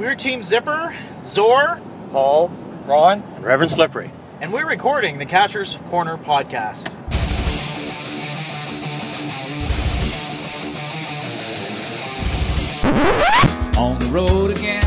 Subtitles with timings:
[0.00, 0.96] We're Team Zipper,
[1.34, 1.78] Zor,
[2.10, 2.48] Paul,
[2.88, 4.10] Ron, and Reverend Slippery.
[4.40, 6.88] and we're recording the Catcher's Corner podcast.
[13.76, 14.80] on the road again.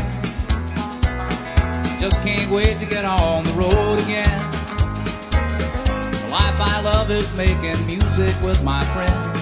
[2.00, 4.40] Just can't wait to get on the road again.
[5.30, 9.38] The life I love is making music with my friends.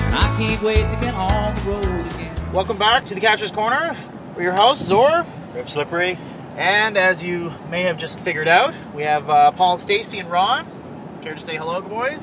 [0.00, 2.54] And I can't wait to get on the road again.
[2.54, 4.09] Welcome back to the Catcher's Corner.
[4.40, 5.22] We're your hosts, Zor,
[5.54, 6.16] Rip Slippery.
[6.16, 11.20] and as you may have just figured out, we have uh, Paul, Stacy, and Ron.
[11.22, 12.18] Care to say hello, boys?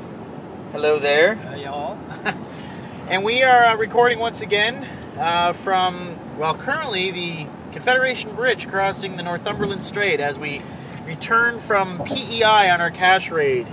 [0.71, 1.35] hello there.
[1.57, 1.93] y'all.
[3.07, 4.83] and we are uh, recording once again
[5.21, 10.59] uh, from, well, currently the Confederation Bridge crossing the Northumberland Strait as we
[11.05, 13.67] return from PEI on our cache raid.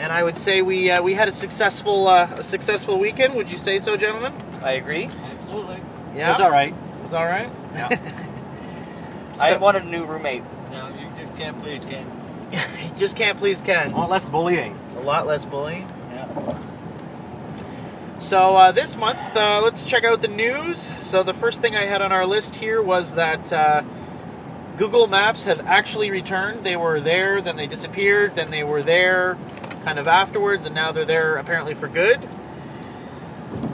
[0.00, 3.34] And I would say we uh, we had a successful uh, a successful weekend.
[3.34, 4.32] Would you say so, gentlemen?
[4.64, 5.04] I agree.
[5.04, 5.95] absolutely.
[6.16, 6.72] Yeah, That's all right.
[6.72, 7.50] It was all right.
[7.74, 7.88] Yeah.
[9.38, 10.42] I So- wanted a new roommate.
[10.70, 12.06] No, you just can't please Ken.
[12.50, 13.92] you just can't please Ken.
[13.92, 14.72] A lot less bullying.
[14.96, 15.86] A lot less bullying.
[16.10, 16.26] Yeah.
[18.28, 20.76] So uh, this month, uh, let's check out the news.
[21.10, 23.82] So the first thing I had on our list here was that uh,
[24.78, 26.64] Google Maps have actually returned.
[26.64, 29.34] They were there, then they disappeared, then they were there,
[29.84, 32.18] kind of afterwards, and now they're there apparently for good.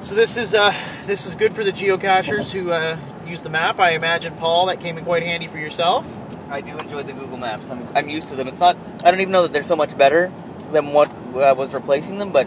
[0.07, 0.71] So this is uh,
[1.07, 3.79] this is good for the geocachers who uh, use the map.
[3.79, 6.05] I imagine Paul that came in quite handy for yourself.
[6.51, 7.65] I do enjoy the Google Maps.
[7.71, 8.47] I'm, I'm used to them.
[8.47, 8.77] It's not.
[8.77, 10.29] I don't even know that they're so much better
[10.73, 12.47] than what uh, was replacing them, but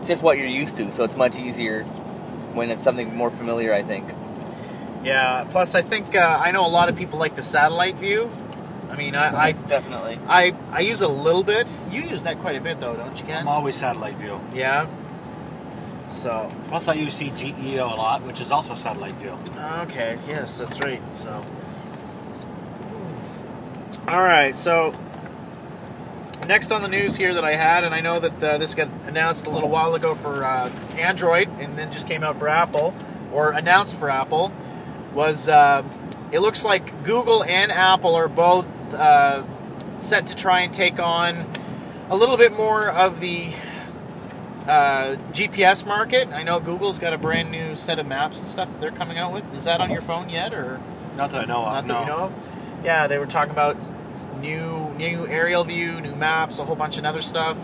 [0.00, 0.90] it's just what you're used to.
[0.96, 1.84] So it's much easier
[2.54, 3.74] when it's something more familiar.
[3.74, 4.06] I think.
[5.02, 5.48] Yeah.
[5.52, 8.28] Plus, I think uh, I know a lot of people like the satellite view.
[8.88, 10.16] I mean, I, I definitely.
[10.28, 11.66] I I use it a little bit.
[11.90, 13.44] You use that quite a bit though, don't you, Ken?
[13.44, 14.38] I'm always satellite view.
[14.52, 14.86] Yeah.
[16.22, 19.30] So Plus, I use CGEO a lot, which is also satellite view.
[19.88, 21.00] okay, yes, that's right.
[21.24, 21.42] So
[24.08, 24.54] all right.
[24.64, 24.92] So
[26.46, 28.88] next on the news here that I had, and I know that uh, this got
[29.08, 30.68] announced a little while ago for uh,
[30.98, 32.92] Android, and then just came out for Apple,
[33.32, 34.52] or announced for Apple,
[35.14, 35.82] was uh,
[36.32, 39.42] it looks like Google and Apple are both uh,
[40.08, 41.36] set to try and take on
[42.10, 43.52] a little bit more of the
[44.68, 46.28] uh, GPS market.
[46.28, 49.18] I know Google's got a brand new set of maps and stuff that they're coming
[49.18, 49.44] out with.
[49.54, 50.78] Is that on your phone yet, or
[51.16, 51.86] Not that I know not of.
[51.86, 52.00] that no.
[52.00, 52.84] you know of?
[52.84, 53.76] Yeah, they were talking about
[54.40, 57.56] new new aerial view, new maps, a whole bunch of other stuff.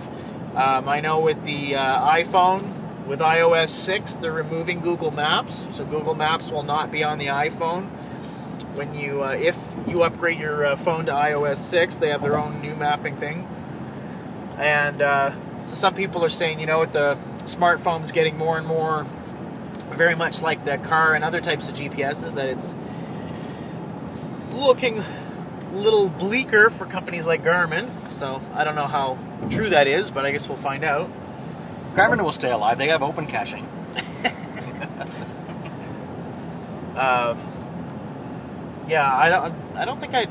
[0.56, 5.84] Um, I know with the uh, iPhone, with iOS 6, they're removing Google Maps, so
[5.84, 7.92] Google Maps will not be on the iPhone.
[8.76, 9.54] When you, uh, if
[9.86, 13.46] you upgrade your uh, phone to iOS 6, they have their own new mapping thing.
[14.58, 15.30] And uh,
[15.70, 17.14] so some people are saying, you know, with the
[17.56, 19.04] smartphones getting more and more,
[19.96, 22.66] very much like the car and other types of GPSs, that it's
[24.54, 27.90] looking a little bleaker for companies like Garmin.
[28.18, 29.18] So I don't know how
[29.54, 31.08] true that is, but I guess we'll find out.
[31.96, 32.78] Garmin will stay alive.
[32.78, 33.66] They have open caching.
[36.96, 37.36] Um,
[38.88, 39.52] yeah, I don't.
[39.76, 40.24] I don't think I.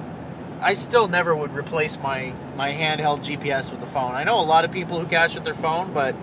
[0.66, 4.16] I still never would replace my my handheld GPS with the phone.
[4.16, 6.16] I know a lot of people who cache with their phone, but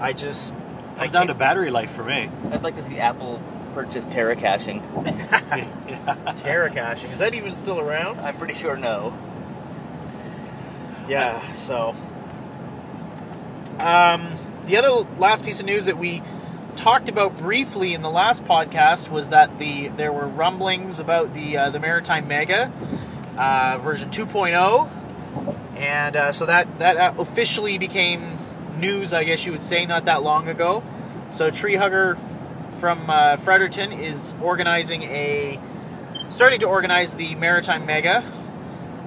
[0.00, 0.50] I just
[0.96, 2.30] I Comes down to battery life for me.
[2.50, 3.42] I'd like to see Apple
[3.74, 4.78] purchase Terra caching.
[5.04, 6.40] yeah.
[6.42, 7.10] Terra caching.
[7.10, 8.18] Is that even still around?
[8.18, 9.12] I'm pretty sure no.
[11.06, 11.66] Yeah.
[11.66, 11.90] So,
[13.78, 16.22] um, the other last piece of news that we
[16.82, 21.58] talked about briefly in the last podcast was that the there were rumblings about the
[21.58, 22.72] uh, the Maritime Mega
[23.38, 28.20] uh, version 2.0, and uh, so that that uh, officially became
[28.78, 30.82] news, I guess you would say, not that long ago.
[31.38, 32.16] So Tree Hugger
[32.80, 35.58] from uh, Fredericton is organizing a
[36.34, 38.20] starting to organize the Maritime Mega.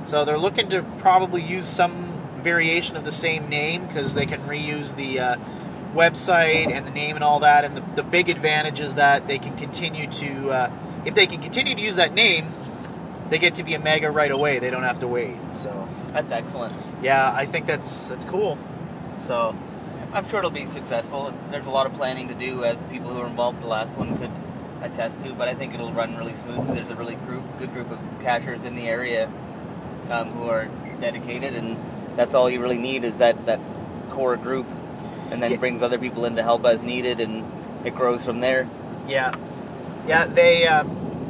[0.09, 4.41] So they're looking to probably use some variation of the same name because they can
[4.41, 5.35] reuse the uh,
[5.97, 7.65] website and the name and all that.
[7.65, 11.41] And the, the big advantage is that they can continue to, uh, if they can
[11.41, 12.45] continue to use that name,
[13.29, 14.59] they get to be a mega right away.
[14.59, 15.37] They don't have to wait.
[15.63, 16.75] So That's excellent.
[17.03, 18.57] yeah, I think that's that's cool.
[19.27, 19.55] So
[20.13, 21.33] I'm sure it'll be successful.
[21.51, 23.89] There's a lot of planning to do, as people who were involved in the last
[23.97, 24.31] one could
[24.85, 25.33] attest to.
[25.33, 26.75] But I think it'll run really smoothly.
[26.79, 29.25] There's a really group, good group of cashers in the area
[30.11, 30.67] um, who are
[31.01, 31.75] dedicated, and
[32.17, 33.59] that's all you really need is that that
[34.13, 34.67] core group,
[35.31, 35.57] and then Yeah.
[35.57, 37.43] brings other people in to help as needed, and
[37.85, 38.69] it grows from there.
[39.07, 39.33] yeah,
[40.07, 40.83] yeah, they uh,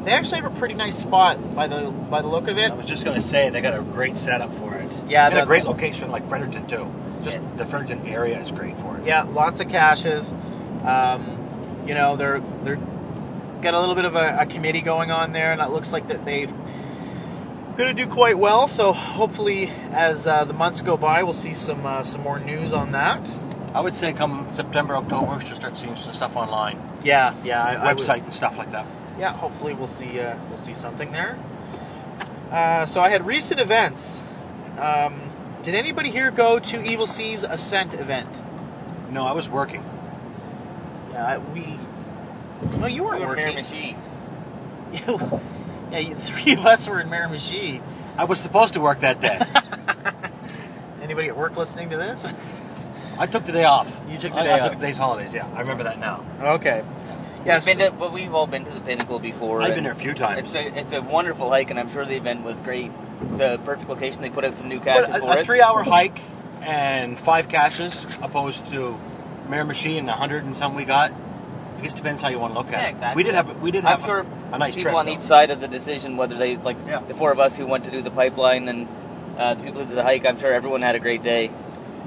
[0.06, 2.72] they actually have a pretty nice spot by the by the look of it.
[2.72, 4.90] I was just going to say they got a great setup for it.
[5.10, 6.86] Yeah, and a great location like Fredericton too.
[7.26, 7.58] Just Yes.
[7.58, 9.06] the Fredericton area is great for it.
[9.06, 10.22] Yeah, lots of caches.
[10.86, 12.78] Um, you know, they're they're
[13.66, 16.08] got a little bit of a, a committee going on there, and it looks like
[16.08, 16.54] that they've
[17.78, 18.70] going to do quite well.
[18.70, 22.74] So hopefully, as uh, the months go by, we'll see some uh, some more news
[22.74, 23.22] on that.
[23.76, 27.62] I would say come September, October, we should start seeing some stuff online, Yeah, yeah,
[27.62, 28.88] I, website and stuff like that.
[29.18, 31.36] Yeah, hopefully we'll see uh, we'll see something there.
[32.52, 34.00] Uh, so I had recent events.
[34.80, 38.30] Um, did anybody here go to Evil Seas Ascent event?
[39.12, 39.82] No, I was working.
[41.12, 41.80] Yeah, I- we.
[42.80, 43.56] No, you weren't We were working.
[45.92, 47.80] Yeah, you, three of us were in Miramichi.
[48.18, 49.38] I was supposed to work that day.
[51.04, 52.18] Anybody at work listening to this?
[53.18, 53.86] I took the day off.
[54.10, 54.72] You took the day I off.
[54.72, 55.30] took the day's holidays.
[55.32, 56.26] Yeah, I remember that now.
[56.60, 56.82] Okay.
[57.46, 57.62] Yes.
[57.66, 59.62] We've been to, but we've all been to the Pinnacle before.
[59.62, 60.50] I've been there a few times.
[60.50, 62.90] It's a it's a wonderful hike, and I'm sure the event was great.
[63.38, 64.22] The perfect location.
[64.22, 65.46] They put out some new caches for a, a it.
[65.46, 66.18] three-hour hike
[66.66, 67.94] and five caches,
[68.24, 68.98] opposed to
[69.46, 71.12] Miramichi and the hundred and some we got.
[71.14, 72.92] I guess depends how you want to look at Yeah, it.
[72.98, 73.22] exactly.
[73.22, 74.96] We did have we did have I'm sure a, a nice people trip.
[74.96, 75.14] on though.
[75.22, 77.06] each side of the decision, whether they like Yeah.
[77.08, 78.88] the four of us who went to do the pipeline and
[79.38, 80.26] uh, the people who did the hike.
[80.26, 81.52] I'm sure everyone had a great day.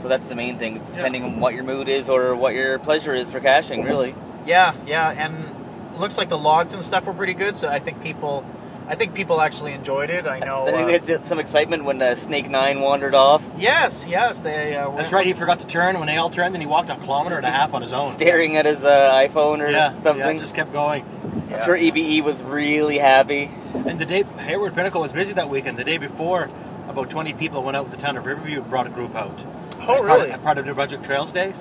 [0.02, 0.76] So that's the main thing.
[0.78, 0.96] It's Yeah.
[0.96, 4.14] depending on what your mood is or what your pleasure is for caching, really.
[4.48, 7.54] Yeah, yeah, and looks like the logs and stuff were pretty good.
[7.56, 8.40] So I think people,
[8.88, 10.26] I think people actually enjoyed it.
[10.26, 10.66] I know.
[10.66, 14.36] I think we uh, had some excitement when uh, Snake Nine wandered off, yes, yes,
[14.42, 14.74] they.
[14.74, 15.26] Uh, That's right.
[15.26, 17.50] He forgot to turn when they all turned, and he walked a kilometer and a
[17.50, 18.16] half on his own.
[18.16, 20.38] staring at his uh, iPhone or yeah, something.
[20.38, 21.04] yeah, just kept going.
[21.04, 23.44] I'm sure EBE was really happy.
[23.48, 25.78] And the day Hayward Pinnacle was busy that weekend.
[25.78, 26.44] The day before,
[26.88, 29.36] about 20 people went out with the town of Riverview and brought a group out.
[29.76, 30.30] Oh, As part really?
[30.30, 31.56] Of, part of New Brunswick Trails Days.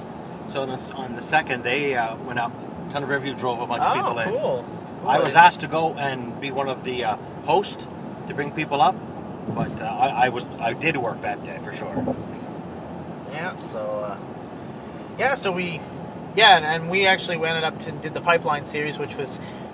[0.53, 2.51] So on the, on the second, they uh, went up.
[2.91, 4.29] Town of Riverview drove a bunch of Oh, people in.
[4.29, 4.65] cool.
[5.07, 7.83] I was asked to go and be one of the uh, hosts
[8.27, 8.95] to bring people up,
[9.55, 11.95] but uh, I, I was I did work that day for sure.
[13.31, 13.55] Yeah.
[13.71, 13.79] So.
[13.79, 15.35] Uh, yeah.
[15.41, 15.79] So we.
[16.35, 19.27] Yeah, and, and we actually went up to did the pipeline series, which was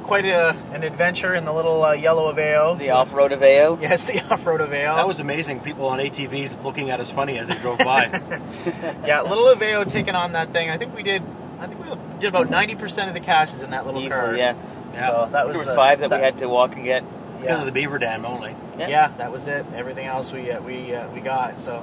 [0.06, 2.78] quite a, an adventure in the little uh, yellow Aveo.
[2.78, 3.76] The off-road Aveo.
[3.82, 4.96] Yes, the off-road Aveo.
[4.96, 5.60] That was amazing.
[5.62, 8.06] People on ATVs looking at us funny as they drove by.
[9.08, 10.70] yeah, little Aveo taking on that thing.
[10.70, 11.22] I think we did.
[11.64, 11.88] I think we
[12.20, 14.36] did about ninety percent of the caches in that little Easily, car.
[14.36, 14.54] yeah.
[14.94, 17.04] yeah, So that was There was five that, we had to walk and get.
[17.40, 18.52] because of the beaver dam only.
[18.78, 18.88] Yeah.
[18.88, 19.66] Yeah, that was it.
[19.74, 21.56] Everything else we uh, we uh, we got.
[21.64, 21.80] So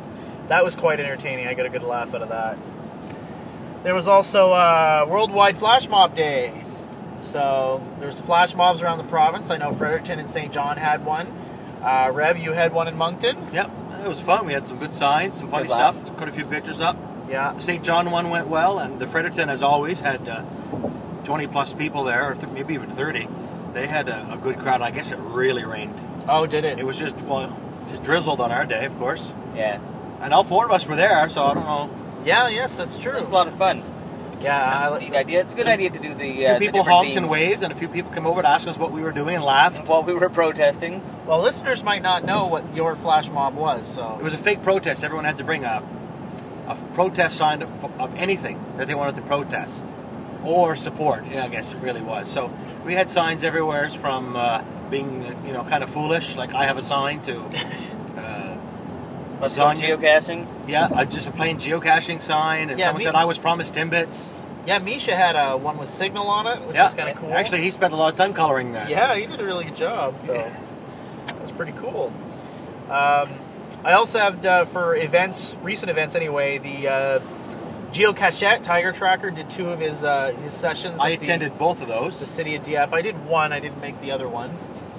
[0.52, 1.46] that was quite entertaining.
[1.46, 2.58] I got a good laugh out of that.
[3.84, 6.52] There was also uh, Worldwide Flash Mob Day.
[7.32, 9.46] So there's flash mobs around the province.
[9.48, 11.26] I know Fredericton and Saint John had one.
[11.80, 13.48] Uh, Rev, you had one in Moncton.
[13.52, 13.66] Yep,
[14.04, 14.44] it was fun.
[14.46, 15.94] We had some good signs, some funny Good stuff.
[15.96, 16.18] laugh.
[16.18, 16.96] Put a few pictures up.
[17.30, 17.58] Yeah.
[17.64, 20.42] Saint John one went well, and the Fredericton, as always, had uh,
[21.26, 23.28] 20 plus people there, or th- maybe even 30.
[23.72, 24.82] They had a, a good crowd.
[24.82, 25.94] I guess it really rained.
[26.28, 26.78] Oh, did it?
[26.78, 27.48] It was just well,
[27.90, 29.22] just drizzled on our day, of course.
[29.54, 29.78] Yeah.
[30.20, 32.22] And all four of us were there, so I don't know.
[32.26, 32.48] Yeah.
[32.48, 33.20] Yes, that's It true.
[33.22, 33.78] was a lot of fun.
[34.42, 34.56] Yeah.
[34.56, 35.40] I, Neat idea.
[35.42, 36.44] It's a good Some- idea to do the.
[36.44, 38.42] A Uh, few the people different honked and waved, and a few people came over
[38.42, 39.86] to ask us what we were doing and laughed.
[39.86, 43.86] While we were protesting, well, listeners might not know what your flash mob was.
[43.94, 44.16] So.
[44.18, 45.04] It was a fake protest.
[45.04, 45.80] Everyone had to bring a,
[46.70, 47.68] a protest sign of,
[48.00, 49.74] of anything that they wanted to protest
[50.44, 51.24] or support.
[51.26, 52.30] Yeah, I guess it really was.
[52.34, 52.48] So
[52.86, 56.76] we had signs everywhere from uh, being, you know, kind of foolish, like I have
[56.78, 57.34] a sign, to
[58.20, 59.82] uh, let's lasagna.
[59.98, 60.68] geocaching.
[60.68, 62.70] Yeah, uh, just a plain geocaching sign.
[62.70, 64.16] And Yeah, someone me- said I was promised Timbits.
[64.66, 67.32] Yeah, Misha had a one with signal on it, which yeah, was kind of cool.
[67.32, 68.90] Actually, he spent a lot of time coloring that.
[68.90, 70.14] Yeah, he did a really good job.
[70.26, 70.34] So
[71.26, 72.12] that was pretty cool.
[72.88, 73.40] Um,
[73.84, 77.18] I also have uh, for events, recent events anyway, the uh,
[77.94, 80.98] Geocachette Tiger Tracker did two of his uh, his sessions.
[81.00, 82.12] I at the- attended both of those.
[82.20, 82.92] the city of Dieppe.
[82.92, 83.52] I did one.
[83.52, 84.50] I didn't make the other one.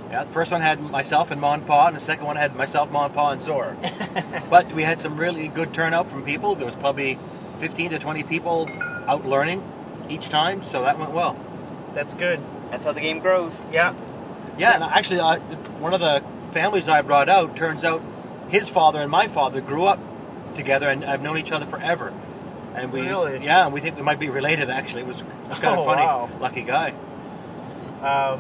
[0.10, 2.90] Yeah, the first one had myself and Mon Pa, and the second one had myself,
[2.90, 3.78] Mon Pa, and Zor.
[4.50, 6.58] But we had some really good turnout from people.
[6.58, 7.18] There was probably
[7.62, 8.68] 15 to 20 people
[9.08, 9.64] out learning
[10.10, 11.40] each time, so that went well.
[11.96, 12.40] That's good.
[12.72, 13.54] That's how the game grows.
[13.72, 13.94] Yeah.
[14.58, 15.40] Yeah, and actually, uh,
[15.80, 16.20] one of the
[16.52, 18.02] families I brought out turns out
[18.52, 20.00] his father and my father grew up
[20.56, 22.10] together and I've known each other forever.
[22.76, 23.44] And we, Really?
[23.44, 24.70] yeah, and we think we might be related.
[24.70, 26.02] Actually, it was, it was kind Oh, of funny.
[26.04, 26.30] wow.
[26.40, 26.92] Lucky guy.
[28.02, 28.40] Um,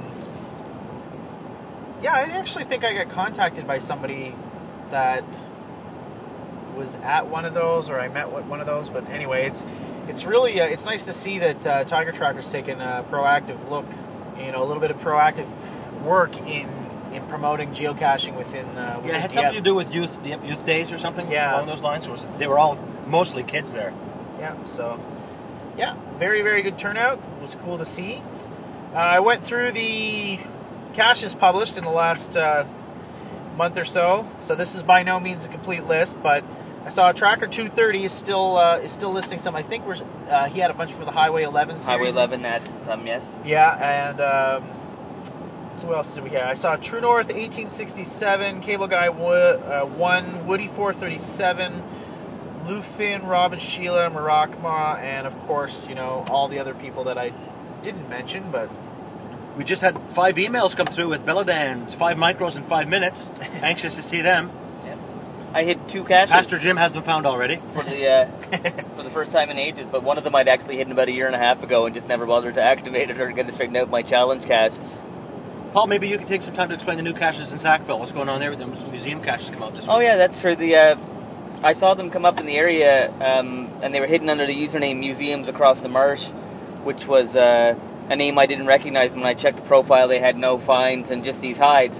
[2.01, 4.33] yeah, I actually think I got contacted by somebody
[4.89, 5.23] that
[6.75, 8.89] was at one of those, or I met one of those.
[8.89, 9.61] But anyway, it's
[10.09, 13.85] it's really uh, it's nice to see that uh, Tiger Tracker's taken a proactive look,
[14.39, 15.45] you know, a little bit of proactive
[16.03, 16.65] work in
[17.13, 18.65] in promoting geocaching within.
[18.77, 19.35] Uh, within Yeah, it had Dieppe.
[19.43, 21.55] something to do with youth youth days or something Yeah.
[21.55, 22.05] along those lines.
[22.05, 22.75] It was, they were all
[23.07, 23.93] mostly kids there.
[24.39, 24.99] Yeah, so
[25.77, 27.19] yeah, very very good turnout.
[27.19, 28.21] It was cool to see.
[28.93, 30.37] Uh, I went through the
[30.95, 32.65] caches published in the last uh,
[33.55, 34.25] month or so.
[34.47, 36.43] So this is by no means a complete list, but
[36.85, 39.55] I saw Tracker 230 is still uh, is still listing some.
[39.55, 41.85] I think we're uh, he had a bunch for the Highway 11 series.
[41.85, 43.21] Highway 11 had some, yes.
[43.45, 44.80] Yeah, and um,
[45.81, 46.47] Who else did we have?
[46.47, 51.71] I saw True North 1867, Cable Guy uh, 1, Woody 437,
[52.67, 57.29] Lufin, Robin Sheila, Marakma, and of course, you know, all the other people that I
[57.83, 58.69] didn't mention, but
[59.57, 63.17] We just had five emails come through with Belladans, five micros in five minutes.
[63.41, 64.51] Anxious to see them.
[65.53, 67.57] I hit two caches Pastor Jim has them found already.
[67.75, 70.77] for the uh, for the first time in ages, but one of them I'd actually
[70.77, 73.19] hidden about a year and a half ago and just never bothered to activate it
[73.19, 74.71] or get it straightened out my challenge cache.
[75.73, 77.99] Paul, maybe you could take some time to explain the new caches in Sackville.
[77.99, 80.07] What's going on there with them museum caches come out this Oh week?
[80.07, 80.55] yeah, that's true.
[80.55, 80.95] The uh,
[81.63, 84.53] I saw them come up in the area, um, and they were hidden under the
[84.53, 86.19] username Museums Across the Marsh,
[86.83, 87.79] which was uh,
[88.11, 90.09] a name I didn't recognize when I checked the profile.
[90.09, 91.95] They had no finds and just these hides,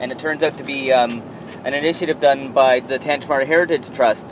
[0.00, 1.22] and it turns out to be um,
[1.64, 4.24] an initiative done by the Tantramar Heritage Trust,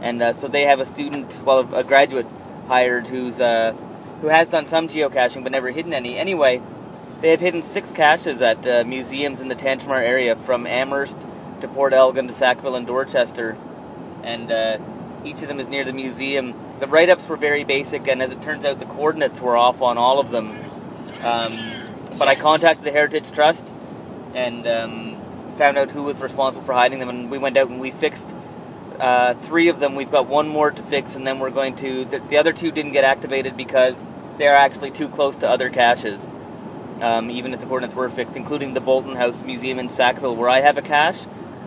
[0.00, 2.26] and uh, so they have a student, well, a graduate
[2.68, 3.72] hired who's uh,
[4.22, 6.16] who has done some geocaching but never hidden any.
[6.16, 6.62] Anyway,
[7.22, 11.16] they have hidden six caches at uh, museums in the Tantramar area, from Amherst
[11.60, 13.50] to Port Elgin to Sackville and Dorchester,
[14.24, 16.54] and uh, each of them is near the museum.
[16.80, 19.98] The write-ups were very basic, and as it turns out, the coordinates were off on
[19.98, 20.48] all of them.
[21.20, 23.62] Um, but I contacted the Heritage Trust
[24.34, 27.80] and um, found out who was responsible for hiding them, and we went out and
[27.80, 28.24] we fixed
[28.98, 29.94] uh, three of them.
[29.94, 32.06] We've got one more to fix, and then we're going to.
[32.06, 33.94] The, the other two didn't get activated because
[34.38, 36.18] they're actually too close to other caches
[37.02, 40.60] um, even if the coordinates were fixed, including the Boultenhouse Museum in Sackville, where I
[40.60, 41.20] have a cache,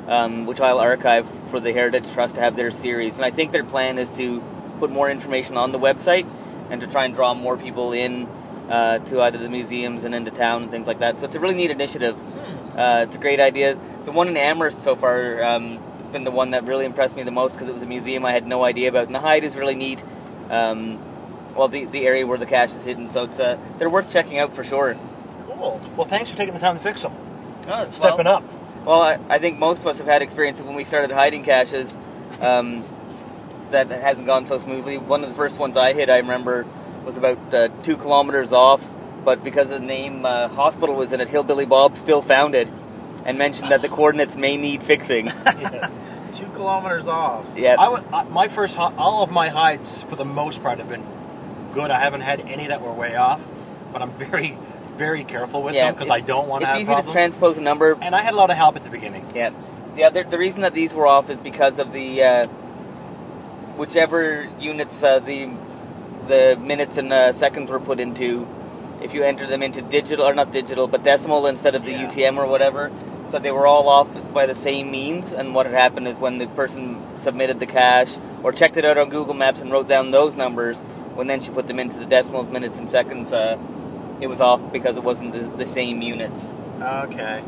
[0.08, 3.13] um, which I'll archive for the Heritage Trust to have their series.
[3.13, 4.42] And I think their plan is to
[4.80, 6.25] put more information on the website
[6.72, 8.25] and to try and draw more people in
[8.70, 11.16] uh, to either the museums and into town and things like that.
[11.20, 12.16] So it's a really neat initiative.
[12.16, 13.75] Uh, it's a great idea.
[14.06, 17.24] The one in Amherst so far um, has been the one that really impressed me
[17.24, 19.06] the most because it was a museum I had no idea about.
[19.06, 20.00] And the hide is really neat.
[20.50, 24.12] Um, well, the the area where the cache is hidden, so it's uh, they're worth
[24.12, 24.96] checking out for sure.
[25.63, 25.79] Cool.
[25.98, 27.13] Well, thanks for taking the time to fix them.
[27.15, 28.43] Oh, Stepping up.
[28.86, 31.88] Well, I, I think most of us have had experience when we started hiding caches
[32.41, 32.84] um,
[33.72, 34.98] that hasn't gone so smoothly.
[34.98, 36.65] One of the first ones I hit, I remember,
[37.05, 38.82] was about uh, two kilometers off,
[39.24, 42.67] but because the name uh, hospital was in it, Hillbilly Bob still found it
[43.25, 45.29] and mentioned that the coordinates may need fixing.
[46.38, 47.46] two kilometers off.
[47.55, 47.77] yeah.
[47.79, 50.89] I w- I, my first, hi- all of my hides, for the most part, have
[50.89, 51.05] been
[51.74, 51.89] good.
[51.89, 53.39] I haven't had any that were way off,
[53.93, 54.58] but I'm very,
[54.98, 57.62] very careful with yeah, them because I don't want to It's easy to transpose a
[57.62, 59.30] number and I had a lot of help at the beginning.
[59.36, 59.52] Yeah.
[59.96, 62.48] The other the reason that these were off is because of the uh,
[63.78, 65.52] whichever units uh, the
[66.28, 68.46] the minutes and uh, seconds were put into.
[69.02, 72.08] If you enter them into digital or not digital, but decimal instead of the Yeah.
[72.08, 72.90] UTM or whatever,
[73.32, 75.26] so they were all off by the same means.
[75.36, 78.98] And what had happened is when the person submitted the cache or checked it out
[78.98, 80.78] on Google Maps and wrote down those numbers,
[81.16, 83.58] when then she put them into the decimals, minutes, and seconds, uh,
[84.24, 86.39] it was off because it wasn't the, the same units.
[86.80, 87.44] Okay.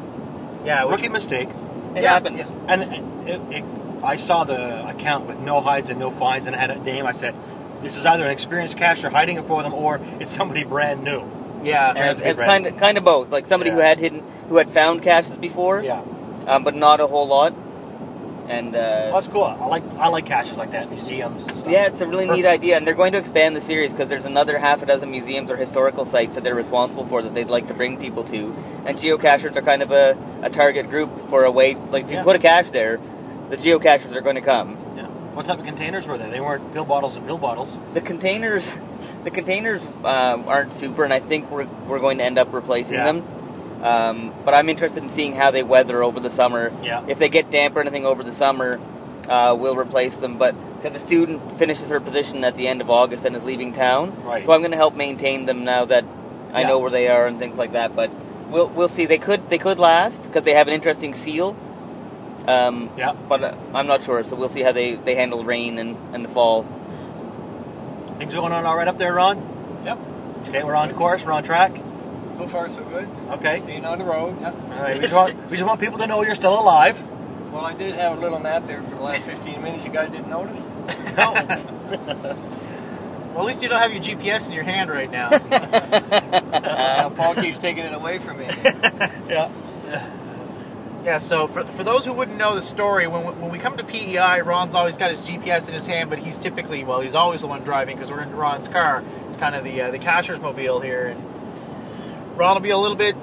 [0.67, 1.47] Yeah, which, Rookie mistake.
[1.95, 2.41] It Yeah, happens.
[2.67, 2.83] And
[3.23, 3.63] it, it,
[4.03, 7.07] I saw the account with no hides and no finds, and it had a name.
[7.07, 7.33] I said,
[7.81, 11.23] "This is either an experienced cacher hiding it for them, or it's somebody brand new."
[11.63, 13.31] yeah, And it's, it's kind of kind of both.
[13.31, 16.03] Like somebody who had hidden, who had found caches before, Yeah,
[16.47, 17.53] um, but not a whole lot.
[18.49, 19.43] And uh, well, that's cool.
[19.43, 21.41] I like I like caches like that, museums.
[21.47, 21.67] And stuff.
[21.69, 24.25] yeah, it's a really neat idea, and they're going to expand the series because there's
[24.25, 27.67] another half a dozen museums or historical sites that they're responsible for that they'd like
[27.67, 28.53] to bring people to.
[28.85, 31.73] And geocachers are kind of a, a target group for a way.
[31.73, 32.97] Like if you put a cache there,
[33.49, 34.77] the geocachers are going to come.
[34.95, 35.09] Yeah.
[35.33, 36.29] What type of containers were they?
[36.29, 37.69] They weren't pill bottles and pill bottles.
[37.95, 38.63] The containers,
[39.23, 42.93] the containers uh, aren't super, and I think we're we're going to end up replacing
[42.93, 43.05] Yeah.
[43.05, 43.44] them.
[43.85, 46.71] Um, but I'm interested in seeing how they weather over the summer.
[46.83, 47.05] Yeah.
[47.07, 48.79] If they get damp or anything over the summer,
[49.29, 50.39] uh, we'll replace them.
[50.39, 53.73] But because the student finishes her position at the end of August and is leaving
[53.73, 54.43] town, Right.
[54.45, 56.03] so I'm going to help maintain them now that
[56.51, 56.67] I Yeah.
[56.69, 57.95] know where they are and things like that.
[57.95, 58.09] But
[58.51, 59.05] we'll we'll see.
[59.05, 61.55] They could they could last because they have an interesting seal.
[62.47, 63.13] Um, Yeah.
[63.29, 66.23] But uh, I'm not sure, so we'll see how they, they handle rain and, and
[66.25, 66.63] the fall.
[68.17, 69.37] Things going on all right up there, Ron?
[69.83, 69.97] Yep.
[70.49, 71.21] Okay, we're on course.
[71.25, 71.71] We're on track.
[72.37, 73.07] So far, so good.
[73.39, 73.63] Okay.
[73.63, 74.35] Staying on the road.
[74.43, 74.51] All
[74.83, 74.95] right.
[74.95, 76.95] We just, want, we just want people to know you're still alive.
[77.55, 79.83] Well, I did have a little nap there for the last 15 minutes.
[79.87, 80.59] You guys didn't notice?
[81.15, 81.31] No.
[83.31, 85.29] well, at least you don't have your GPS in your hand right now.
[85.31, 88.47] Uh, Paul keeps taking it away from me.
[89.31, 89.47] yeah.
[91.05, 91.19] yeah.
[91.29, 93.83] So for, for those who wouldn't know the story, when we, when we come to
[93.83, 97.39] PEI, Ron's always got his GPS in his hand, but he's typically well, he's always
[97.41, 99.01] the one driving because we're in Ron's car.
[99.29, 101.34] It's kind of the uh, the cacher's mobile here, and
[102.37, 103.15] Ron will be a little bit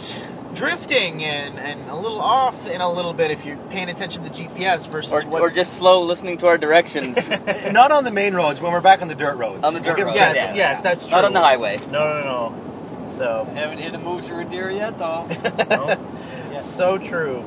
[0.57, 4.28] drifting and, and a little off in a little bit if you're paying attention to
[4.28, 7.16] the GPS versus or, what or just slow listening to our directions.
[7.73, 8.61] Not on the main roads.
[8.61, 9.64] When we're back on the dirt roads.
[9.64, 10.54] On the dirt roads, yes, yeah.
[10.54, 11.11] yes, that's true.
[11.11, 11.76] Not on the highway.
[11.76, 13.16] No, no, no.
[13.19, 15.28] So Haven't hit a moose or a deer yet, though.
[16.76, 17.40] So true.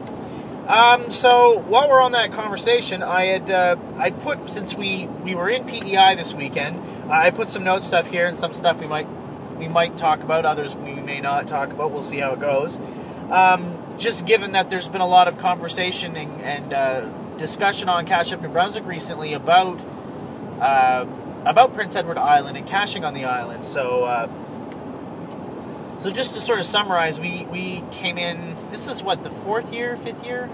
[0.66, 5.34] Um, so while we're on that conversation, I had uh, I put since we we
[5.34, 6.78] were in PEI this weekend,
[7.10, 9.06] I put some note stuff here and some stuff we might
[9.58, 11.92] we might talk about, others we may not talk about.
[11.92, 12.76] We'll see how it goes.
[13.32, 18.06] Um, just given that there's been a lot of conversation and, and uh, discussion on
[18.06, 19.80] Cache Up New Brunswick recently about
[20.60, 21.06] uh,
[21.46, 23.74] about Prince Edward Island and caching on the island.
[23.74, 24.04] So.
[24.04, 24.42] Uh,
[26.04, 28.70] so just to sort of summarize, we, we came in.
[28.70, 30.46] This is what the fourth year, fifth year.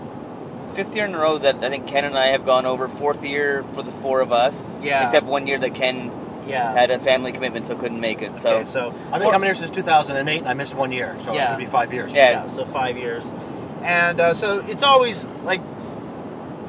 [0.78, 2.88] Fifth year in a row that I think Ken and I have gone over.
[2.98, 4.54] Fourth year for the four of us.
[4.80, 5.08] Yeah.
[5.08, 6.08] Except one year that Ken
[6.52, 6.76] Yeah.
[6.76, 8.32] had a family commitment, so couldn't make it.
[8.44, 11.34] So okay, so I've been coming here since 2008, and I missed one year, so
[11.34, 11.54] Yeah.
[11.56, 12.12] it'll be five years.
[12.14, 12.46] Yeah.
[12.46, 15.62] yeah, so five years, and uh, so it's always like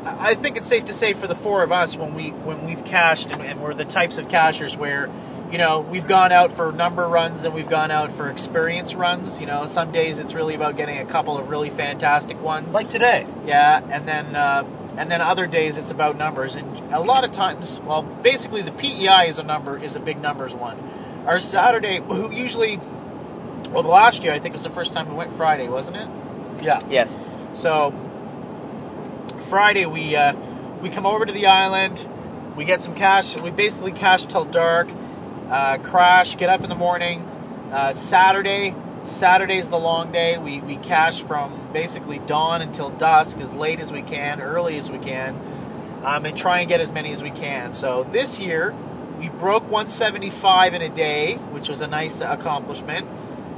[0.07, 2.65] I I think it's safe to say for the four of us when we when
[2.67, 5.07] we've cached and, and we're the types of cachers where
[5.53, 9.39] you know we've gone out for number runs and we've gone out for experience runs.
[9.39, 12.73] You know, some days it's really about getting a couple of really fantastic ones.
[12.73, 13.27] Like today.
[13.45, 14.65] Yeah, and then uh,
[14.97, 18.73] and then other days it's about numbers, and a lot of times, well, basically the
[18.73, 20.79] PEI is a number is a big numbers one.
[21.29, 22.79] Our Saturday, who usually,
[23.71, 25.97] well, the last year I think it was the first time we went Friday, wasn't
[25.97, 26.09] it?
[26.65, 26.81] Yeah.
[26.89, 27.09] yes,
[27.63, 27.93] So
[29.51, 30.33] Friday we uh,
[30.83, 34.89] we come over to the island, we get some cash, we basically cache till dark,
[35.53, 37.21] uh, crash, get up in the morning.
[37.21, 38.73] Uh, Saturday,
[39.21, 40.41] Saturday's the long day.
[40.41, 44.89] We we cache from basically dawn until dusk, as late as we can, early as
[44.89, 45.37] we can,
[46.09, 47.75] um, and try and get as many as we can.
[47.75, 48.73] So this year
[49.21, 53.05] we broke 175 in a day, which was a nice accomplishment.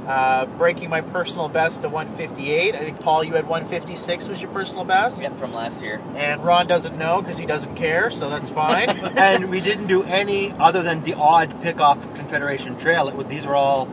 [0.05, 2.75] Uh, breaking my personal best to 158.
[2.75, 5.97] I think Paul, you had 156 was your personal best, yeah, from last year.
[6.15, 8.85] and Ron doesn't know because he doesn't care, so that's fine.
[9.17, 13.09] and we didn't do any other than the odd pick off Confederation Trail.
[13.09, 13.89] It, these are all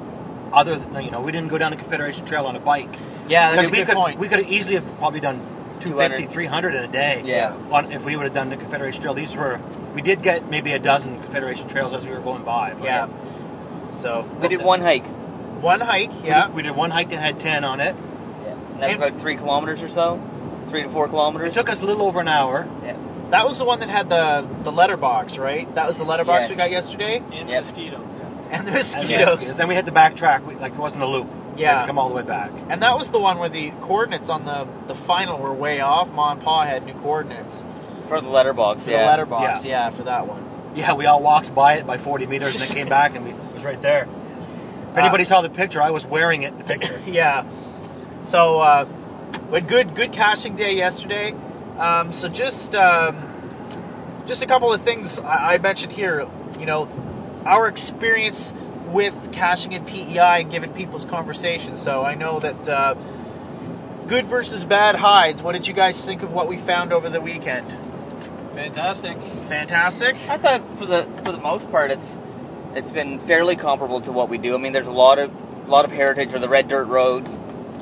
[0.52, 2.92] other, than, you know, we didn't go down the Confederation Trail on a bike.
[3.26, 4.20] yeah, that's a we good could, point.
[4.20, 5.40] we could have easily have probably done
[5.80, 7.22] 250, 300 in a day.
[7.24, 7.56] Yeah.
[7.72, 9.56] On, if we would have done the Confederation Trail, these were
[9.94, 12.76] we did get maybe a dozen Confederation Trails as we were going by.
[12.84, 13.08] yeah.
[14.02, 15.04] So We did one hike.
[15.62, 16.10] One hike.
[16.22, 16.46] Yeah.
[16.48, 17.94] did, we did one hike that had 10 on it.
[17.96, 18.52] Yeah.
[18.52, 20.20] And that was And- about three kilometers or so,
[20.68, 21.50] three to four kilometers.
[21.50, 22.66] It took us a little over an hour.
[22.84, 22.96] yeah.
[23.30, 25.64] That was the one that had the the letterbox, right?
[25.74, 26.50] That was the letterbox Yes.
[26.50, 27.64] we got yesterday, And Yep.
[27.64, 28.00] mosquitoes.
[28.52, 29.56] and the And mosquitoes.
[29.56, 30.44] then we had to backtrack.
[30.44, 31.28] We, like it wasn't a loop.
[31.56, 31.80] We had Yeah.
[31.80, 32.50] to come all the way back.
[32.68, 36.08] And that was the one where the coordinates on the the final were way off.
[36.12, 37.54] Ma and Pa had new coordinates
[38.08, 38.84] For the letterbox.
[38.84, 38.98] for yeah.
[39.00, 39.64] the letterbox.
[39.64, 39.88] Yeah.
[39.88, 39.96] Yeah.
[39.96, 40.42] for that one.
[40.74, 43.30] Yeah, we all walked by it by 40 meters and then came back and we,
[43.30, 44.06] it was right there.
[44.92, 46.52] If anybody saw the picture, I was wearing it.
[46.52, 46.98] in The picture.
[47.06, 47.48] yeah.
[48.30, 48.84] So, uh,
[49.50, 51.32] but good good caching day yesterday.
[51.80, 56.28] Um, so just um, just a couple of things I, I mentioned here.
[56.60, 56.84] You know,
[57.46, 58.36] our experience
[58.92, 61.82] with caching in PEI and giving people's conversations.
[61.84, 62.92] So I know that uh,
[64.08, 65.42] good versus bad hides.
[65.42, 67.66] What did you guys think of what we found over the weekend?
[68.52, 69.16] Fantastic.
[69.48, 70.14] Fantastic.
[70.28, 72.04] I thought for the for the most part it's
[72.74, 74.54] it's been fairly comparable to what we do.
[74.54, 75.30] I mean, there's a lot of
[75.68, 77.28] lot of heritage or the red dirt roads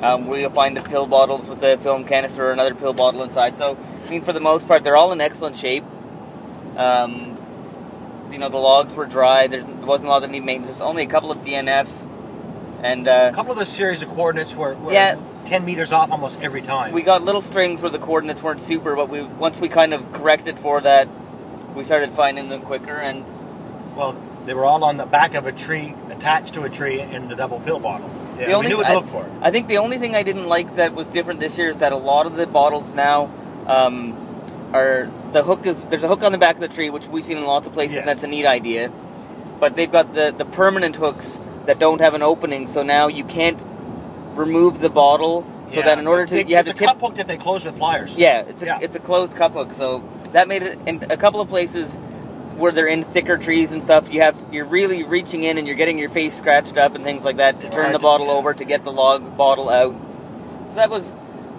[0.03, 3.23] um, where you'll find the pill bottles with the film canister or another pill bottle
[3.23, 3.53] inside.
[3.57, 5.83] So I mean, for the most part, they're all in excellent shape.
[6.77, 7.37] Um,
[8.31, 9.47] you know, the logs were dry.
[9.47, 10.73] There's, there wasn't a lot that need maintenance.
[10.73, 11.91] It's only a couple of DNFs,
[12.83, 15.15] and uh, A couple of the series of coordinates were, were Yeah.
[15.49, 16.93] 10 meters off almost every time.
[16.93, 18.95] we got little strings where the coordinates weren't super.
[18.95, 21.07] But we once we kind of corrected for that,
[21.75, 23.25] we started finding them quicker and.
[23.97, 27.29] well, they were all on the back of a tree, attached to a tree in
[27.29, 28.09] the double pill bottle.
[28.37, 29.23] The we only knew what to I, look for.
[29.43, 31.91] I think the only thing I didn't like that was different this year is that
[31.91, 33.25] a lot of the bottles now
[33.67, 34.17] um,
[34.73, 37.23] are the hook is there's a hook on the back of the tree which we've
[37.25, 38.01] seen in lots of places Yes.
[38.01, 38.89] and that's a neat idea,
[39.59, 41.25] but they've got the the permanent hooks
[41.67, 43.61] that don't have an opening so now you can't
[44.35, 45.85] remove the bottle so Yeah.
[45.85, 47.63] that in order to you have it's to a tip cup hook that they close
[47.63, 48.11] with pliers.
[48.17, 48.79] yeah it's a Yeah.
[48.81, 50.01] it's a closed cup hook so
[50.33, 51.91] that made it in a couple of places
[52.61, 55.75] where they're in thicker trees and stuff you have you're really reaching in and you're
[55.75, 58.63] getting your face scratched up and things like that to turn the bottle over to
[58.63, 59.93] get the log bottle out.
[60.69, 61.03] So that was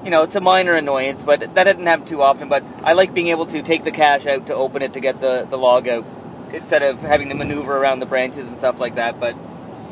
[0.05, 3.15] you know it's a minor annoyance but that didn't happen too often but i like
[3.15, 5.87] being able to take the cache out to open it to get the the log
[5.87, 6.05] out
[6.53, 9.35] instead of having to maneuver around the branches and stuff like that but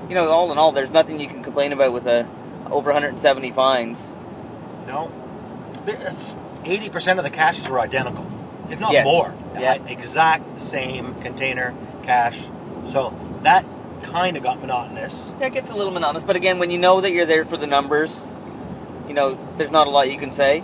[0.09, 2.27] you know all in all there's nothing you can complain about with a
[2.71, 3.99] over 170 fines.
[4.87, 5.11] No.
[6.65, 8.25] Eighty percent of the caches were identical,
[8.71, 9.05] if not Yes.
[9.05, 9.33] more.
[9.59, 9.75] Yeah.
[9.87, 12.41] Exact same container cache.
[12.93, 13.65] So that
[14.05, 15.13] kind of got monotonous.
[15.41, 17.67] That gets a little monotonous, but again, when you know that you're there for the
[17.67, 18.11] numbers,
[19.09, 20.63] you know, there's not a lot you can say.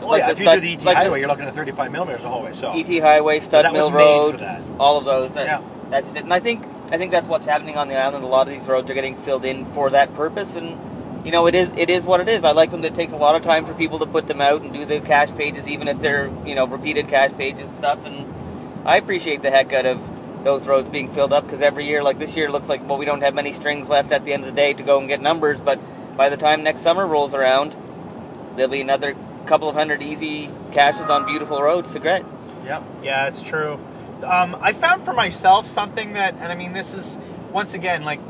[0.00, 1.54] Well, Like yeah, if you stud- do the ET like the- highway, you're looking at
[1.54, 2.52] 35 millimeters the whole way.
[2.60, 4.38] So ET Highway, Stud that Mill Road,
[4.78, 5.34] all of those.
[5.34, 5.60] That, Yeah.
[5.90, 6.18] That's it.
[6.24, 8.24] And I think I think that's what's happening on the island.
[8.24, 10.78] A lot of these roads are getting filled in for that purpose, and
[11.24, 12.44] you know, it is it is what it is.
[12.44, 12.82] I like them.
[12.82, 14.86] That it takes a lot of time for people to put them out and do
[14.86, 17.98] the cache pages, even if they're you know repeated cache pages and stuff.
[18.04, 19.98] And I appreciate the heck out of
[20.44, 23.04] those roads being filled up because every year, like this year, looks like well we
[23.04, 25.20] don't have many strings left at the end of the day to go and get
[25.20, 25.78] numbers, but
[26.16, 27.70] by the time next summer rolls around,
[28.56, 29.14] there'll be another
[29.48, 32.22] couple of hundred easy caches on beautiful roads to get.
[32.64, 32.82] Yep.
[33.02, 33.74] Yeah, it's true.
[34.24, 37.06] Um, I found for myself something that, and I mean, this is
[37.52, 38.20] once again like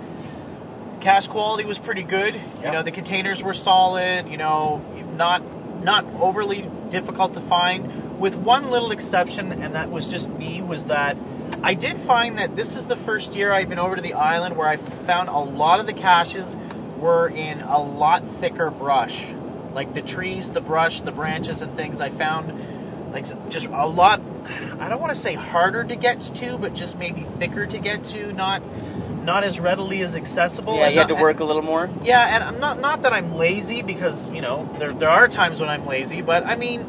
[1.03, 2.35] cache quality was pretty good.
[2.35, 4.29] You know, the containers were solid.
[4.29, 4.83] You know,
[5.15, 5.43] not
[5.83, 10.63] not overly difficult to find, with one little exception, and that was just me.
[10.63, 11.17] Was that
[11.63, 14.57] I did find that this is the first year I've been over to the island
[14.57, 16.47] where I found a lot of the caches
[17.01, 19.15] were in a lot thicker brush,
[19.73, 22.01] like the trees, the brush, the branches, and things.
[22.01, 24.21] I found like just a lot.
[24.81, 28.03] I don't want to say harder to get to, but just maybe thicker to get
[28.15, 28.33] to.
[28.33, 28.63] Not
[29.29, 30.79] not as readily as accessible.
[30.79, 31.93] yeah, and you had to work a little more.
[32.03, 35.61] yeah, and I'm not not that I'm lazy because you know there there are times
[35.61, 36.81] when I'm lazy, but I mean,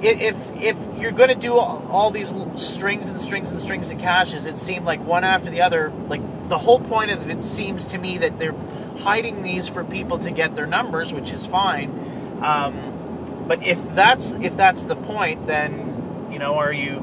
[0.00, 2.30] if if you're going to do all, all these
[2.78, 5.90] strings and strings and strings of caches, it seemed like one after the other.
[6.08, 8.56] Like the whole point of it seems to me that they're
[9.02, 11.90] hiding these for people to get their numbers, which is fine.
[12.38, 17.02] Um, but if that's if that's the point, then you know, are you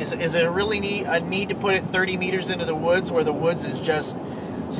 [0.00, 3.10] is is it really need, a need to put it 30 meters into the woods
[3.10, 4.10] where the woods is just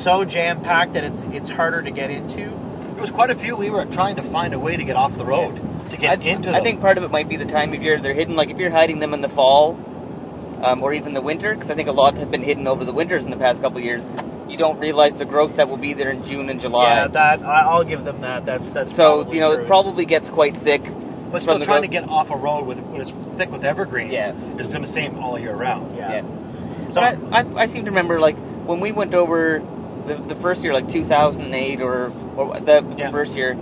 [0.03, 2.49] so jam packed that it's it's harder to get into?
[2.93, 5.15] There was quite a few we were trying to find a way to get off
[5.17, 5.55] the road
[5.91, 6.49] to get I, into.
[6.49, 6.63] I them.
[6.63, 8.35] think part of it might be the time of year they're hidden.
[8.35, 9.77] Like if you're hiding them in the fall,
[10.63, 12.93] um, or even the winter, because I think a lot have been hidden over the
[12.93, 14.03] winters in the past couple of years.
[14.47, 16.99] You don't realize the growth that will be there in June and July.
[16.99, 18.45] Yeah, that I, I'll give them that.
[18.45, 19.63] That's that's so probably you know true.
[19.63, 20.81] it probably gets quite thick.
[21.31, 24.11] But still the trying to get off a road with when it's thick with evergreens
[24.11, 24.33] Yeah.
[24.59, 25.95] is going to same all year round.
[25.95, 26.21] yeah.
[26.21, 26.93] Yeah.
[26.93, 28.35] So I, I, I seem to remember like
[28.67, 29.59] when we went over
[30.07, 33.07] the, the first year, like 2008 or or that was Yeah.
[33.07, 33.55] the first year.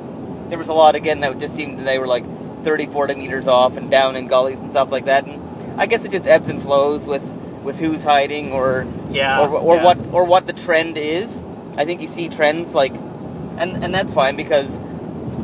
[0.50, 2.24] There was a lot again that just seemed they were like
[2.66, 5.26] 30, 40 meters off and down in gullies and stuff like that.
[5.26, 7.22] And I guess it just ebbs and flows with
[7.64, 9.84] with who's hiding or Yeah, or, or yeah.
[9.84, 11.30] what or what the trend is.
[11.78, 14.68] I think you see trends like, and and that's fine because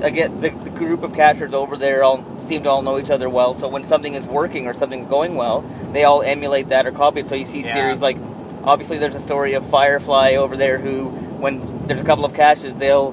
[0.04, 3.30] again the, the group of cachers over there all seem to all know each other
[3.30, 3.58] well.
[3.60, 5.62] So when something is working or something's going well,
[5.94, 7.28] they all emulate that or copy it.
[7.30, 7.74] So you see Yeah.
[7.74, 8.18] series like
[8.64, 12.74] obviously there's a story of Firefly over there who when there's a couple of caches
[12.80, 13.12] they'll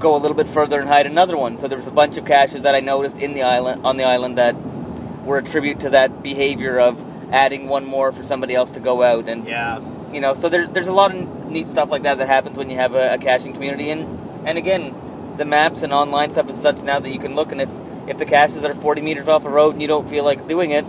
[0.00, 1.58] go a little bit further and hide another one.
[1.60, 4.04] So there was a bunch of caches that I noticed in the island on the
[4.04, 4.54] island that
[5.24, 6.96] were a tribute to that behavior of
[7.32, 9.78] adding one more for somebody else to go out and Yeah.
[10.12, 12.68] you know, so there's there's a lot of neat stuff like that that happens when
[12.68, 14.02] you have a, a caching community, and
[14.46, 14.92] and again,
[15.38, 17.68] the maps and online stuff is such now that you can look, and if
[18.08, 20.72] if the caches are 40 meters off a road and you don't feel like doing
[20.72, 20.82] it,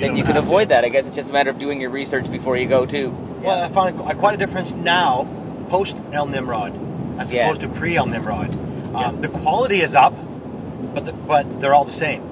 [0.00, 0.84] then you can have avoid that.
[0.84, 3.10] I guess it's just a matter of doing your research before you go too.
[3.44, 5.22] Well, I found a- quite a difference now
[5.70, 6.72] post El Nimrod
[7.20, 7.46] as Yeah.
[7.46, 8.50] opposed to pre El Nimrod.
[8.94, 10.12] Um, The quality is up,
[10.94, 12.22] but the, but they're all the same.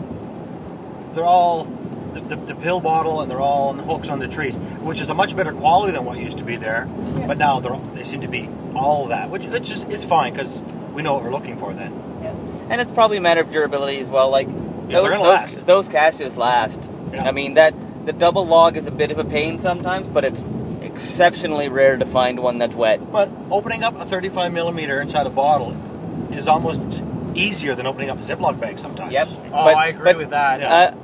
[1.15, 1.65] They're all
[2.15, 4.99] the, the, the pill bottle and they're all on the hooks on the trees, which
[5.01, 6.87] is a much better quality than what used to be there.
[7.27, 10.51] But now they're they seem to be all that, which which is it's fine because
[10.95, 11.93] we know what we're looking for then.
[12.71, 14.31] And it's probably a matter of durability as well.
[14.31, 15.67] Like Yeah, those, they're gonna those, last.
[15.67, 16.79] those caches last.
[17.13, 17.25] Yeah.
[17.25, 17.73] I mean that
[18.07, 20.39] the double log is a bit of a pain sometimes, but it's
[20.83, 23.01] exceptionally rare to find one that's wet.
[23.11, 25.73] But opening up a 35 millimeter inside a bottle
[26.33, 26.81] is almost
[27.37, 29.13] easier than opening up a Ziploc bag sometimes.
[29.13, 29.27] Yep.
[29.29, 30.61] Oh, But- I agree but, with that.
[30.61, 30.73] Yeah.
[30.73, 30.95] Uh,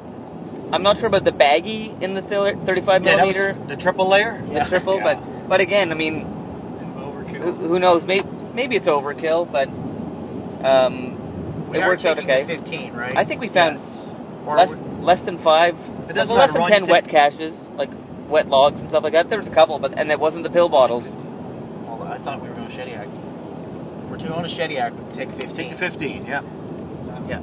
[0.73, 3.81] I'm not sure about the baggy in the thir- 35 Yeah, that was millimeter, the
[3.81, 4.43] triple layer.
[4.53, 5.15] the triple, Yeah.
[5.15, 6.27] but but again, I mean,
[7.31, 8.03] who, who knows?
[8.07, 9.69] Maybe maybe it's overkill, but
[10.67, 12.43] um, it works out okay.
[12.43, 13.15] the 15, right?
[13.17, 13.77] I think we found
[14.49, 14.73] Or less
[15.05, 15.75] less than five,
[16.09, 17.91] It doesn't less than ten wet think- caches, like
[18.29, 19.29] wet logs and stuff like that.
[19.29, 21.05] There was a couple, but and it wasn't the pill bottles.
[21.05, 23.07] Well, I thought we were going to Shediac.
[24.11, 25.55] We're to own a Shediac, take 15.
[25.57, 26.43] Take 15, yeah.
[27.29, 27.43] Yeah.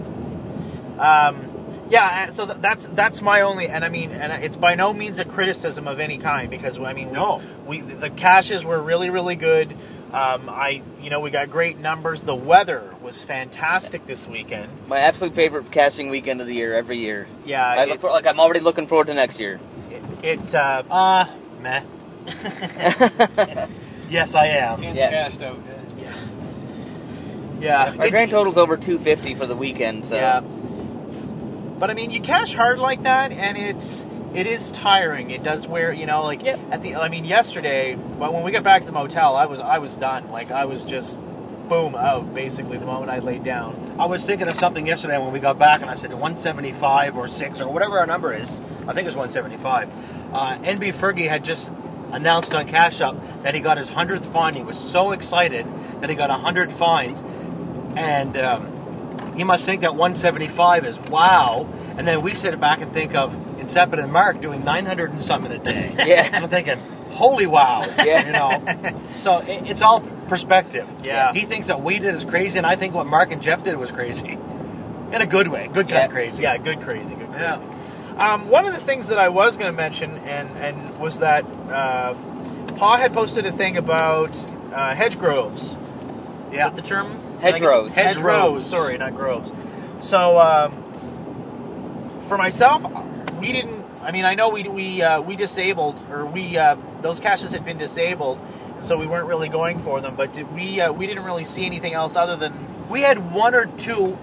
[0.99, 1.52] Um,
[1.89, 5.19] yeah, uh, so that's that's my only, and I mean, and it's by no means
[5.19, 7.41] a criticism of any kind because I mean, we, No.
[7.67, 9.73] we the caches were really really good.
[10.13, 12.21] Um, I, you know, we got great numbers.
[12.23, 14.71] The weather was fantastic this weekend.
[14.87, 17.27] My absolute favorite caching weekend of the year every year.
[17.45, 19.59] Yeah, I it, look for, like I'm already looking forward to next year.
[19.89, 21.25] it, it uh, Uh,
[21.61, 21.81] meh.
[24.09, 24.81] Yes, I am.
[24.81, 25.09] Can't Yeah.
[25.09, 25.57] cast out.
[27.59, 30.41] yeah, Our it- grand total's over 250 for the weekend, so Yeah.
[31.83, 35.31] But I mean, you cache hard like that, and it's it is tiring.
[35.31, 36.57] It does wear, you know, like Yep.
[36.71, 36.95] at the.
[36.95, 39.91] I mean, yesterday, well, when we got back to the motel, I was I was
[39.99, 40.31] done.
[40.31, 41.11] Like I was just
[41.67, 43.99] boom out basically the moment I laid down.
[43.99, 47.27] I was thinking of something yesterday when we got back, and I said 175 or
[47.27, 48.47] 6 or whatever our number is.
[48.87, 49.89] I think it's 175.
[50.31, 51.67] Uh, NB Fergie had just
[52.15, 54.53] announced on Cache Up that he got his hundredth fine.
[54.53, 55.65] He was so excited
[55.99, 57.19] that he got a hundred fines,
[57.99, 58.72] and um,
[59.35, 61.65] he must think that 175 is wow.
[61.97, 65.45] And then we sit back and think of Inception and Mark doing 900 and some
[65.45, 65.93] in a day.
[66.05, 66.25] Yeah.
[66.33, 66.77] And I'm thinking,
[67.13, 67.85] holy wow.
[67.97, 68.25] Yeah.
[68.25, 68.51] You know.
[69.23, 70.87] So it, it's all perspective.
[71.03, 71.33] Yeah.
[71.33, 73.77] He thinks that we did is crazy, and I think what Mark and Jeff did
[73.77, 74.37] was crazy.
[75.13, 75.67] In a good way.
[75.67, 76.05] Good kind Yeah.
[76.05, 76.41] of crazy.
[76.41, 77.43] Yeah, good crazy, good crazy.
[77.45, 77.61] Yeah.
[78.17, 81.45] Um, one of the things that I was going to mention and and was that
[81.45, 82.13] uh,
[82.77, 84.29] Paul had posted a thing about
[84.73, 85.61] uh, hedge groves.
[86.53, 86.69] Is Yeah.
[86.69, 87.39] that the term?
[87.41, 87.91] Hedgerows.
[87.93, 88.69] Hedgerows.
[88.69, 89.49] Sorry, not groves.
[90.11, 90.71] So um,
[92.29, 92.83] for myself,
[93.41, 93.81] we didn't.
[94.03, 97.65] I mean, I know we we uh, we disabled or we uh, those caches had
[97.65, 98.37] been disabled,
[98.87, 100.15] so we weren't really going for them.
[100.15, 102.53] But did we uh, we didn't really see anything else other than
[102.91, 104.15] We had one or two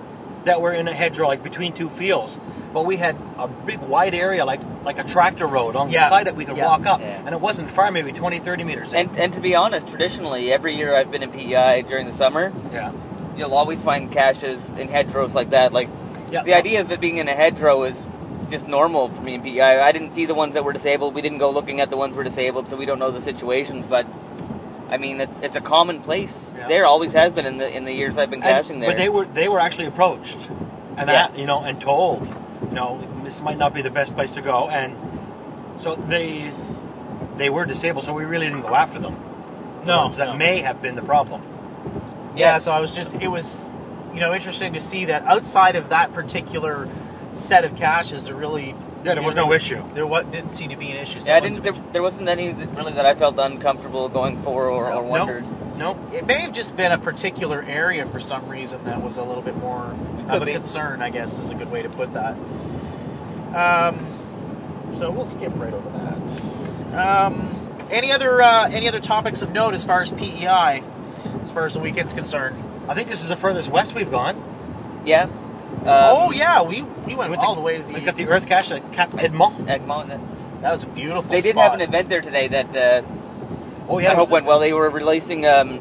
[0.47, 2.33] that were in a hedgerow, like between two fields.
[2.73, 6.09] But we had a big wide area, like like a tractor road on Yeah.
[6.09, 6.67] the side that we could Yeah.
[6.67, 7.01] walk up.
[7.01, 7.23] Yeah.
[7.27, 8.89] And it wasn't far, maybe 20, 30 meters.
[8.95, 12.53] And and to be honest, traditionally, every year I've been in PEI during the summer,
[12.73, 12.93] yeah.
[13.37, 15.73] you'll always find caches in hedgerows like that.
[15.73, 15.89] Like
[16.31, 16.43] Yeah.
[16.45, 17.97] the idea of it being in a hedgerow is
[18.51, 19.81] just normal for me in PEI.
[19.81, 21.15] I didn't see the ones that were disabled.
[21.15, 23.21] We didn't go looking at the ones that were disabled, so we don't know the
[23.23, 23.87] situations.
[23.89, 24.07] But
[24.91, 26.33] I mean, it's it's a common place.
[26.57, 26.69] Yeah.
[26.69, 28.91] There always has been in the in the years I've been And- caching there.
[28.91, 30.39] But they were they were actually approached,
[30.97, 31.29] and Yeah.
[31.29, 32.27] that, you know, and told,
[32.63, 34.95] you know, this might not be the best place to go, and
[35.83, 36.53] so they
[37.39, 39.15] they were disabled, so we really didn't go after them.
[39.85, 40.37] No, that no.
[40.37, 41.43] may have been the problem.
[42.37, 43.45] Yeah, so I was just it was
[44.15, 46.87] you know interesting to see that outside of that particular
[47.49, 49.81] set of caches, there really Yeah, there was no issue.
[49.95, 51.21] there what didn't seem to be an issue.
[51.21, 51.63] So yeah, I didn't.
[51.63, 55.45] There, there wasn't any that really that I felt uncomfortable going for or, or wondered.
[55.81, 59.23] No, It may have just been a particular area for some reason that was a
[59.23, 59.97] little bit more
[60.29, 60.53] of a be.
[60.53, 61.01] concern.
[61.01, 62.37] I guess is a good way to put that.
[63.57, 66.21] Um, so we'll skip right over that.
[66.93, 70.83] Um, any other uh, any other topics of note as far as PEI,
[71.43, 72.61] as far as the weekend's concerned?
[72.91, 75.03] I think this is the furthest west we've gone.
[75.07, 75.27] Yeah.
[75.81, 77.93] Um, oh yeah, we we went all the- the way to the.
[77.95, 79.15] We've got the Earth Cache at Cap.
[79.17, 79.67] Egmont.
[79.67, 81.23] that was a beautiful.
[81.31, 81.73] They did spot.
[81.73, 83.03] have an event there today that uh,
[83.89, 84.61] Oh I hope went well.
[84.61, 85.81] They were releasing um,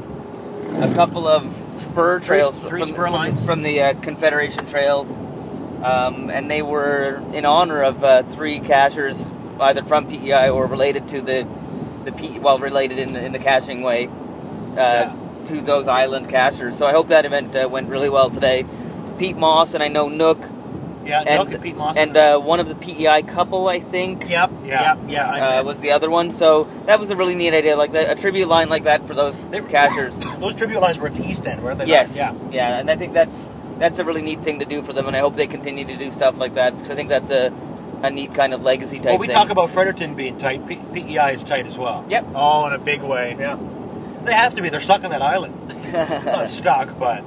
[0.82, 1.44] a couple of
[1.92, 3.46] spur trails three from, spur from, lines.
[3.46, 5.06] from the uh, Confederation Trail,
[5.84, 9.14] um, and they were in honor of uh, three cachers,
[9.62, 11.44] either from PEI or related to the
[12.06, 15.14] the P, well related in the, in the caching way uh,
[15.48, 16.80] to those island cachers.
[16.80, 18.64] So I hope that event uh, went really well today.
[19.20, 20.38] Pete Moss and I know Nook
[21.06, 21.96] Yeah, and Nook and Pete Moss.
[21.98, 24.30] and uh, one of the PEI couple I think Yep.
[24.64, 24.96] Yeah.
[25.06, 25.08] Yeah.
[25.08, 25.60] Yeah.
[25.60, 26.36] Uh, was the other one.
[26.40, 29.14] So that was a really neat idea, like that, a tribute line like that for
[29.14, 30.14] those They- cachers.
[30.40, 31.86] Those tribute lines were at the east end, weren't they?
[31.86, 32.34] Yes, Yeah.
[32.52, 33.36] yeah, and I think that's
[33.80, 35.98] that's a really neat thing to do for them, and I hope they continue to
[35.98, 37.52] do stuff like that because I think that's a
[38.04, 39.12] a neat kind of legacy type thing.
[39.12, 39.36] Well, we thing.
[39.36, 40.66] talk about Fredericton being tight.
[40.68, 42.06] P- PEI is tight as well.
[42.08, 42.24] Yep.
[42.36, 43.36] oh, in a big way.
[43.38, 43.56] Yeah.
[44.26, 44.70] They have to be.
[44.70, 45.56] They're stuck on that island.
[45.92, 47.24] Not stuck, but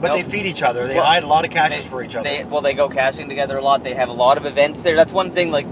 [0.00, 0.24] but Nope.
[0.26, 0.86] they feed each other.
[0.86, 2.28] They Well, hide a lot of caches They- for each other.
[2.28, 3.82] They, well, they go caching together a lot.
[3.82, 4.96] They have a lot of events there.
[4.96, 5.50] That's one thing.
[5.50, 5.66] Like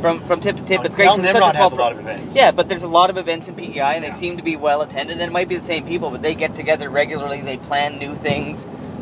[0.00, 1.06] from from tip to tip, um, it's great.
[1.08, 2.32] El 'cause it's such Nimrod has a lot of events.
[2.34, 4.14] Yeah, but there's a lot of events in PEI, and Yeah.
[4.14, 5.18] they seem to be well attended.
[5.18, 7.40] And it might be the same people, but they get together regularly.
[7.42, 8.58] They plan new things.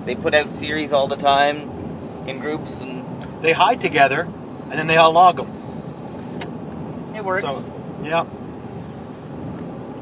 [0.07, 1.71] They put out series all the time
[2.27, 3.03] in groups, and
[3.43, 4.27] They hide together,
[4.71, 5.49] and then they all log them.
[7.15, 7.45] it works.
[7.45, 7.63] So,
[8.03, 8.25] yeah.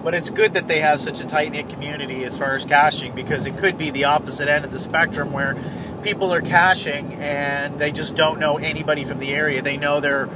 [0.04, 3.14] But it's good that they have such a tight knit community as far as caching
[3.14, 5.56] because it could be the opposite end of the spectrum where
[6.04, 9.62] people are caching and they just don't know anybody from the area.
[9.62, 10.28] They know their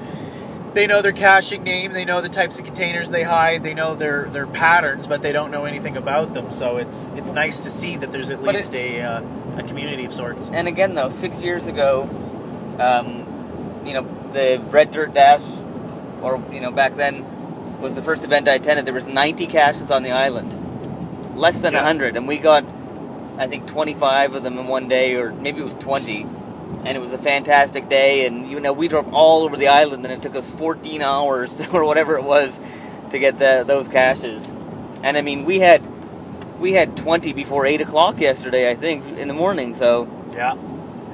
[0.75, 3.95] they know their caching name, they know the types of containers they hide, they know
[3.95, 6.49] their their patterns, but they don't know anything about them.
[6.59, 10.13] So it's it's nice to see that there's at least a uh, a community of
[10.13, 10.41] sorts.
[10.53, 12.09] And again, though, six years ago,
[12.81, 15.45] um, you know, the Red Dirt Dash,
[16.23, 17.38] or you know, back then
[17.81, 18.87] was the first event I attended.
[18.87, 21.85] There was 90 caches on the island, less than Yeah.
[21.85, 22.65] 100, and we got,
[23.39, 26.27] I think, 25 of them in one day, or maybe it was 20.
[26.85, 30.05] And it was a fantastic day, and you know, we drove all over the island,
[30.05, 32.51] and it took us 14 hours or whatever it was
[33.13, 34.43] to get the, those caches.
[35.03, 35.81] And I mean, we had
[36.61, 39.77] we had 20 before 8 o'clock yesterday, I think, in the morning.
[39.79, 40.55] So Yeah.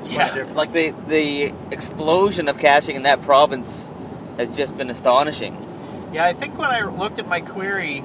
[0.01, 0.57] It's quite different.
[0.57, 3.69] like the the explosion of caching in that province
[4.39, 5.55] has just been astonishing.
[6.15, 8.01] Yeah, I think when I looked at my query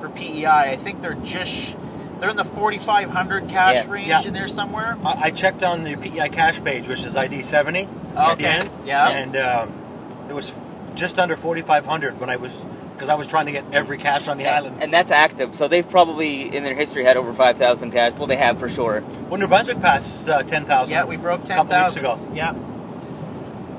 [0.00, 1.72] for PEI, I think they're just
[2.20, 3.90] they're in the 4500 cache Yeah.
[3.90, 4.22] range Yeah.
[4.28, 4.96] in there somewhere.
[5.04, 7.84] I, I checked on the PEI cache page, which is ID 70
[8.16, 8.42] at Okay.
[8.42, 8.70] the end.
[8.86, 9.08] Yeah.
[9.08, 10.50] And um, it was
[10.96, 12.52] just under 4,500 when I was,
[12.94, 14.82] because I was trying to get every cache on the island.
[14.82, 17.56] And that's active, so they've probably in their history had over 5,000
[17.92, 18.12] cache.
[18.18, 19.00] Well, they have for sure.
[19.28, 20.88] When New Brunswick passed uh, 10,000.
[20.92, 21.84] Yeah, we broke a couple 10,000.
[21.88, 22.16] weeks ago.
[22.32, 22.52] Yeah.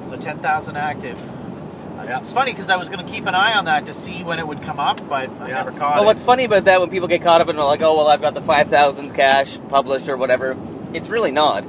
[0.10, 1.18] So 10,000 active.
[2.06, 2.22] Yeah.
[2.22, 4.40] It's funny because I was going to keep an eye on that to see when
[4.40, 5.64] it would come up, but I Yeah.
[5.64, 6.06] never caught Well, it.
[6.16, 8.34] what's funny about that when people get caught up in like, oh well, I've got
[8.34, 10.56] the five thousand cache published or whatever,
[10.94, 11.64] it's really not,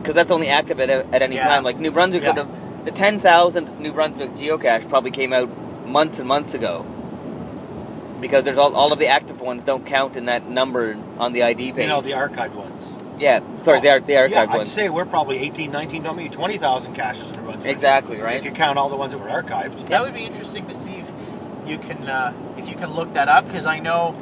[0.00, 1.46] because that's only active at, at any Yeah.
[1.48, 1.64] time.
[1.64, 2.28] Like New Brunswick Yeah.
[2.30, 5.48] would have the ten thousandth New Brunswick geocache probably came out
[5.86, 6.84] months and months ago,
[8.20, 11.42] because there's all all of the active ones don't count in that number on the
[11.42, 11.82] ID page.
[11.82, 12.82] You know, the archived ones.
[13.18, 14.74] Yeah, sorry, the ar- the yeah, archived I'd ones.
[14.74, 17.66] say we're probably 18, 19, don't maybe 20,000 caches in New Brunswick.
[17.74, 18.38] Exactly right.
[18.38, 19.88] If you count all the ones that were archived.
[19.90, 21.08] that would be interesting to see if
[21.68, 24.14] you can uh, if you can look that up because I know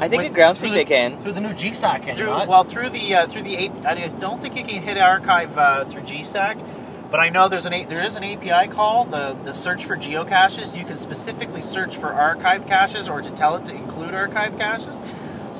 [0.00, 1.22] I think Wait, at Groundspeak through they the- can.
[1.22, 2.48] Through the new GSAK, can through you not?
[2.48, 5.84] well through the uh, through the A- I don't think you can hit archive uh,
[5.92, 9.84] through GSAK, but I know there's an there is an API call the the search
[9.86, 10.72] for geocaches.
[10.74, 14.96] You can specifically search for archive caches or to tell it to include archive caches.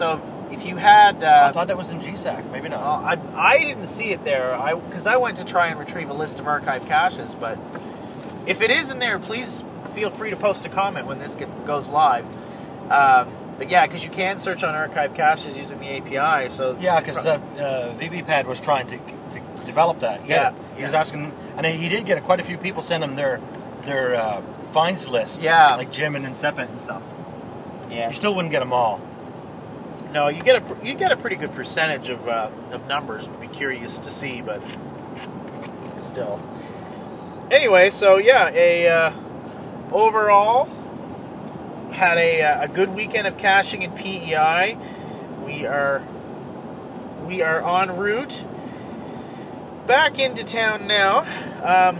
[0.00, 0.18] So
[0.52, 2.52] if you had uh, I thought that was in GSAK.
[2.52, 2.80] Maybe not.
[2.80, 4.54] Well, I, I didn't see it there.
[4.54, 7.56] I because I went to try and retrieve a list of archived caches, but
[8.46, 9.48] if it is in there, please
[9.94, 12.24] feel free to post a comment when this gets, goes live.
[12.92, 16.54] Um, but yeah, because you can search on archived caches using the API.
[16.56, 20.22] So Yeah, because uh, uh, VVPad was trying to, to develop that.
[20.22, 20.52] He Yeah.
[20.76, 23.40] He was asking, and he did get quite a few people send him their
[23.84, 25.38] their uh, finds list.
[25.40, 25.76] Yeah.
[25.76, 27.02] like Jim and Sepet and stuff.
[27.90, 28.10] Yeah.
[28.10, 29.00] You still wouldn't get them all.
[30.12, 33.26] No, you get a you get a pretty good percentage of uh, of numbers.
[33.26, 34.60] Would be curious to see, but
[36.12, 36.38] still.
[37.50, 40.66] Anyway, so yeah, a uh, overall
[41.92, 44.76] had a uh, a good weekend of caching in PEI.
[45.46, 46.04] We are
[47.26, 48.32] we are en route
[49.88, 51.20] back into town now.
[51.20, 51.96] Um,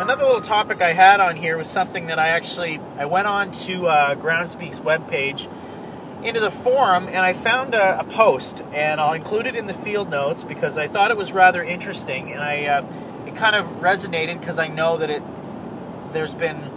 [0.00, 3.50] another little topic I had on here was something that I actually I went on
[3.66, 5.42] to uh, Groundspeak's webpage
[6.24, 9.78] into the forum and I found a, a post and I'll include it in the
[9.84, 13.82] field notes because I thought it was rather interesting and I uh, it kind of
[13.82, 15.22] resonated because I know that it
[16.12, 16.72] there's been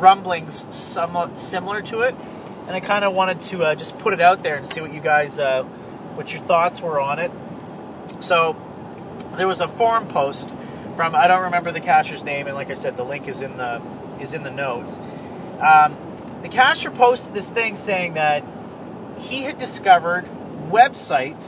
[0.00, 2.14] rumblings somewhat similar to it
[2.66, 4.92] and I kind of wanted to uh, just put it out there and see what
[4.92, 5.62] you guys uh,
[6.16, 7.30] what your thoughts were on it.
[8.24, 8.54] So
[9.36, 10.46] there was a forum post
[10.96, 13.56] from I don't remember the cacher's name, and like I said, the link is in
[13.56, 13.78] the
[14.20, 14.90] is in the notes.
[15.60, 18.42] Um, the cacher posted this thing saying that
[19.18, 20.24] he had discovered
[20.70, 21.44] websites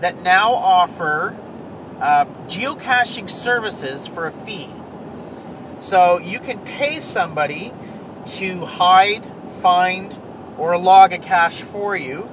[0.00, 1.36] that now offer
[2.00, 4.72] uh, geocaching services for a fee.
[5.82, 7.72] So you can pay somebody
[8.38, 9.22] to hide,
[9.62, 10.12] find,
[10.58, 12.24] or log a cache for you.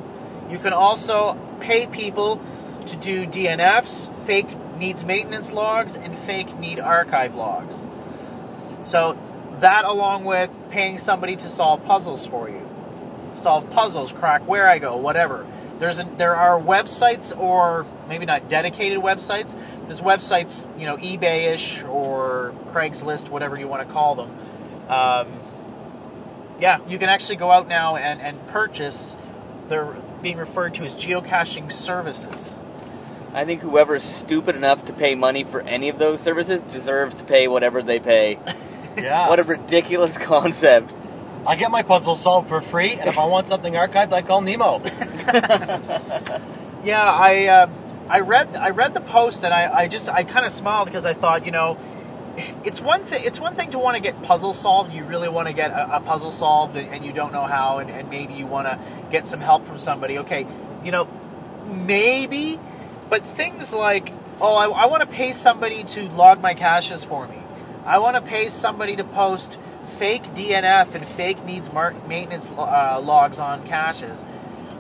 [0.50, 2.38] You can also pay people
[2.88, 4.48] to do DNFs, fake
[4.78, 7.74] needs maintenance logs, and fake need archive logs.
[8.92, 9.14] So
[9.62, 12.65] that along with paying somebody to solve puzzles for you.
[13.46, 15.46] Solve puzzles, crack where I go, whatever.
[15.80, 19.54] There's a, there are websites or maybe not dedicated websites.
[19.88, 24.32] There's websites, you know, eBay-ish or Craigslist, whatever you want to call them.
[24.90, 28.98] Um, yeah, you can actually go out now and, and purchase.
[29.70, 32.50] They're being referred to as geocaching services.
[33.36, 37.24] I think whoever's stupid enough to pay money for any of those services deserves to
[37.26, 38.40] pay whatever they pay.
[38.96, 39.28] Yeah.
[39.28, 40.90] What a ridiculous concept.
[41.48, 44.42] I get my puzzle solved for free, and if I want something archived, I call
[44.42, 44.82] Nemo.
[46.86, 50.46] Yeah, I uh, I read I read the post and I, I just I kind
[50.46, 51.76] of smiled because I thought you know
[52.64, 55.48] it's one thing it's one thing to want to get puzzles solved you really want
[55.48, 58.34] to get a, a puzzle solved and, and you don't know how and, and maybe
[58.34, 58.78] you want to
[59.12, 60.46] get some help from somebody okay
[60.84, 61.06] you know
[61.66, 62.60] maybe
[63.10, 67.28] but things like oh I, I want to pay somebody to log my caches for
[67.28, 67.42] me
[67.84, 69.58] I want to pay somebody to post
[70.00, 71.68] fake DNF and fake needs
[72.08, 74.18] maintenance uh, logs on caches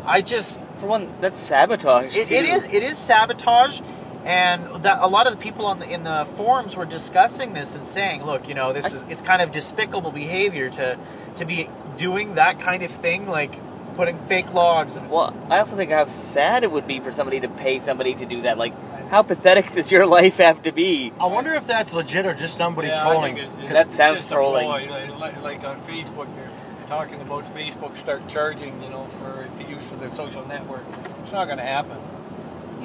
[0.06, 2.14] I just For one, that's sabotage.
[2.14, 3.82] it, it is it is sabotage,
[4.26, 7.70] and that a lot of the people on the, in the forums were discussing this
[7.74, 10.96] and saying, look, you know, this is it's kind of despicable behavior to
[11.40, 13.52] to be doing that kind of thing, like
[13.98, 17.40] putting fake logs and Well, I also think how sad it would be for somebody
[17.40, 18.58] to pay somebody to do that.
[18.58, 18.74] Like,
[19.10, 21.14] how pathetic does your life have to be?
[21.20, 23.40] I wonder if that's legit or just somebody Yeah, trolling.
[23.40, 24.66] I it's, That sounds just trolling.
[24.66, 26.52] ploy, Like, like, like on Facebook, they're
[26.88, 30.84] talking about Facebook start charging, you know, for the use of their social network.
[31.24, 31.98] It's not going to happen.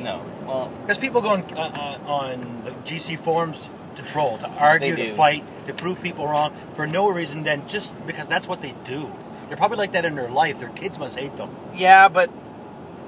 [0.03, 0.25] No.
[0.47, 3.57] Well, Because people go on, uh, uh, on the GC forums
[3.97, 7.89] to troll, to argue, to fight, to prove people wrong for no reason than just
[8.07, 9.11] because that's what they do.
[9.49, 10.57] They're probably like that in their life.
[10.61, 11.55] Their kids must hate them.
[11.75, 12.31] yeah, but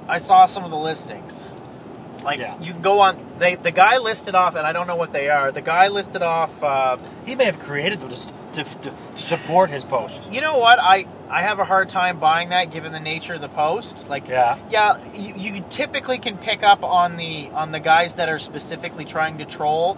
[0.09, 1.31] I saw some of the listings.
[2.23, 2.59] Like Yeah.
[2.61, 5.27] you can go on, they the guy listed off, and I don't know what they
[5.29, 5.51] are.
[5.51, 6.51] The guy listed off.
[6.61, 8.97] Uh, He may have created them to, to, to
[9.29, 10.13] support his post.
[10.31, 10.79] you know what?
[10.79, 13.93] I I have a hard time buying that given the nature of the post.
[14.07, 14.57] Like Yeah.
[14.69, 19.05] yeah, you, you typically can pick up on the on the guys that are specifically
[19.05, 19.97] trying to troll.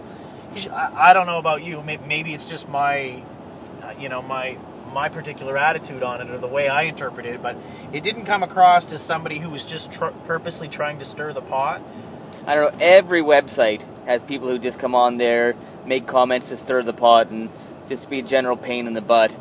[0.72, 1.82] I, I don't know about you.
[1.84, 3.22] Maybe, maybe it's just my
[3.84, 4.58] uh, you know my
[4.94, 7.58] my particular attitude on it or the way I interpreted it, but
[7.92, 11.42] it didn't come across as somebody who was just tr- purposely trying to stir the
[11.42, 11.82] pot.
[12.48, 12.86] I don't know.
[12.86, 15.56] Every website has people who just come on there,
[15.88, 17.50] make comments to stir the pot, and
[17.90, 19.32] just be a general pain in the butt.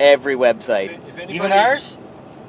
[0.00, 1.96] Every website, If anybody, Even ours?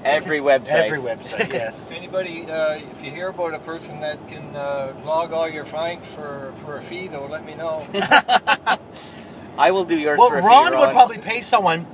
[0.04, 0.86] every website.
[0.88, 1.74] Every website, yes.
[1.88, 5.66] If anybody, uh, if you hear about a person that can uh, log all your
[5.66, 7.86] finds for for a fee, though, let me know.
[9.58, 11.86] I will do yours Well, for a fee, Ron would probably pay someone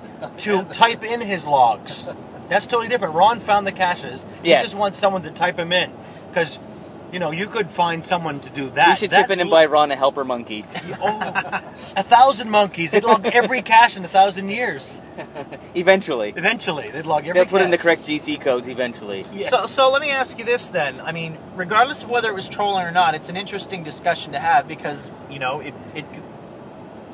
[0.46, 1.92] to type in his logs.
[2.50, 3.16] That's totally different.
[3.16, 4.22] Ron found the caches.
[4.44, 4.62] Yes.
[4.62, 5.92] He just wants someone to type them in.
[6.30, 6.58] Because,
[7.12, 8.98] you know, you could find someone to do that.
[9.02, 10.64] We should That's chip in and buy Ron a helper monkey.
[11.02, 12.92] Oh, a thousand monkeys.
[12.92, 14.86] They'd log every cache in a thousand years.
[15.76, 16.34] eventually.
[16.36, 19.26] Eventually, they'd log every They'll put in the correct GC codes eventually.
[19.32, 19.50] Yeah.
[19.50, 21.00] So, so let me ask you this then.
[21.00, 24.40] I mean, regardless of whether it was trolling or not, it's an interesting discussion to
[24.40, 25.00] have because
[25.30, 26.06] you know it, it,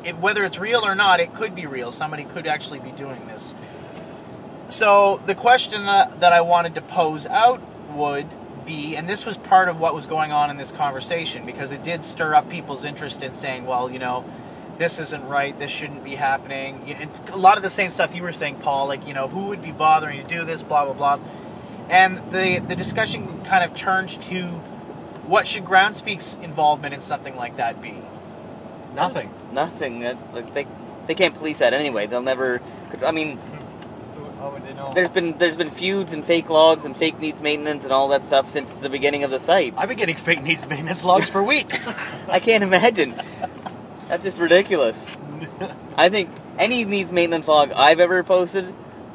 [0.04, 1.92] it whether it's real or not, it could be real.
[1.92, 3.44] Somebody could actually be doing this.
[4.70, 7.62] So the question that, that I wanted to pose out
[7.96, 8.26] would
[8.66, 11.84] be, and this was part of what was going on in this conversation because it
[11.84, 14.24] did stir up people's interest in saying, well, you know,
[14.80, 16.92] this isn't right, this shouldn't be happening.
[16.92, 19.48] And a lot of the same stuff you were saying, Paul, like, you know, who
[19.48, 21.16] would be bothering to do this, blah, blah, blah.
[21.90, 24.42] And the, the discussion kind of turned to
[25.30, 27.98] what should Groundspeak's involvement in something like that be?
[28.94, 29.32] Nothing.
[29.54, 30.02] Nothing.
[30.02, 30.66] That, like, they
[31.08, 32.08] they can't police that anyway.
[32.08, 32.60] They'll never.
[33.06, 33.38] I mean,
[34.38, 34.92] How would they know?
[34.94, 38.26] there's been there's been feuds and fake logs and fake needs maintenance and all that
[38.28, 39.74] stuff since the beginning of the site.
[39.78, 41.74] I've been getting fake needs maintenance logs for weeks.
[41.86, 43.16] I can't imagine.
[44.10, 44.96] That's just ridiculous.
[45.98, 46.30] I think
[46.60, 48.74] any needs maintenance log I've ever posted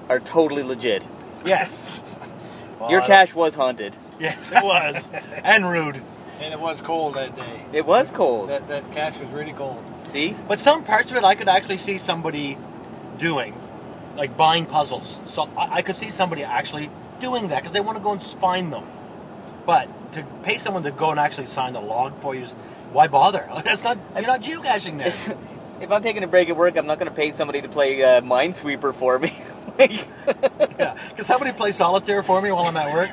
[0.08, 1.02] are totally legit.
[1.44, 1.68] yes.
[2.88, 3.94] Your cache was haunted.
[4.18, 4.96] Yes, it was.
[5.44, 5.96] and rude.
[5.96, 7.66] and it was cold that day.
[7.74, 8.48] It was cold.
[8.48, 9.84] That that cache was really cold.
[10.12, 10.34] See?
[10.48, 12.56] But some parts of it I could actually see somebody
[13.20, 13.54] doing,
[14.16, 15.06] like buying puzzles.
[15.34, 16.90] So I, I could see somebody actually
[17.20, 18.88] doing that because they want to go and find them.
[19.66, 22.46] But to pay someone to go and actually sign the log for you,
[22.92, 23.48] why bother?
[23.64, 25.14] That's not you're not geocaching there.
[25.80, 28.02] if I'm taking a break at work, I'm not going to pay somebody to play
[28.02, 29.30] uh, Minesweeper for me.
[29.78, 29.90] Like-
[30.78, 33.10] yeah, can somebody play solitaire for me while I'm at work?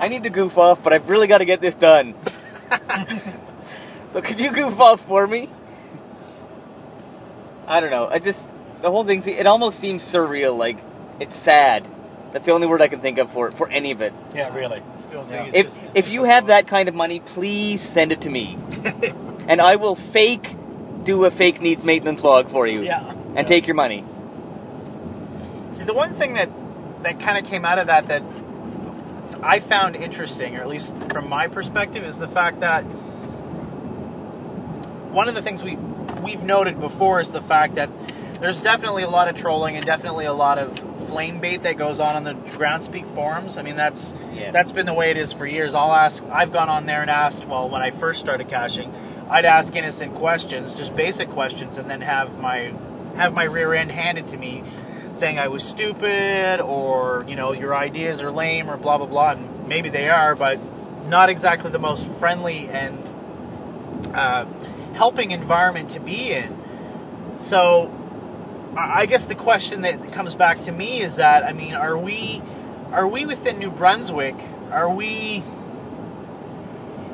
[0.00, 2.14] I need to goof off, but I've really got to get this done.
[4.12, 5.48] so could you goof off for me?
[7.66, 8.06] I don't know.
[8.06, 8.38] I just
[8.84, 9.22] the whole thing.
[9.26, 10.56] It almost seems surreal.
[10.56, 10.76] Like
[11.18, 11.88] it's sad.
[12.32, 14.12] That's the only word I can think of for for any of it.
[14.34, 14.80] Yeah, really.
[15.08, 15.46] Still Yeah.
[15.52, 16.64] If just, if you a have thought.
[16.64, 18.58] that kind of money, please send it to me,
[19.48, 20.44] and I will fake
[21.06, 23.10] do a fake needs maintenance log for you, Yeah.
[23.36, 24.04] and take your money.
[25.78, 26.48] See, the one thing that
[27.04, 28.22] that kind of came out of that that
[29.42, 32.82] I found interesting, or at least from my perspective, is the fact that
[35.10, 35.76] one of the things we
[36.22, 37.88] we've noted before is the fact that
[38.40, 40.76] there's definitely a lot of trolling and definitely a lot of
[41.08, 43.56] flame bait that goes on on the Groundspeak forums.
[43.56, 44.50] I mean, that's Yeah.
[44.50, 45.74] that's been the way it is for years.
[45.74, 46.22] I'll ask.
[46.32, 47.46] I've gone on there and asked.
[47.46, 48.92] Well, when I first started caching,
[49.30, 52.72] I'd ask innocent questions, just basic questions, and then have my
[53.16, 54.62] have my rear end handed to me,
[55.20, 59.32] saying I was stupid or you know your ideas are lame or blah blah blah.
[59.32, 60.58] And maybe they are, but
[61.06, 62.98] not exactly the most friendly and
[64.14, 64.44] uh,
[64.94, 66.60] helping environment to be in.
[67.50, 67.92] So
[68.76, 72.42] I guess the question that comes back to me is that I mean, are we
[72.92, 74.34] are we within New Brunswick?
[74.72, 75.44] Are we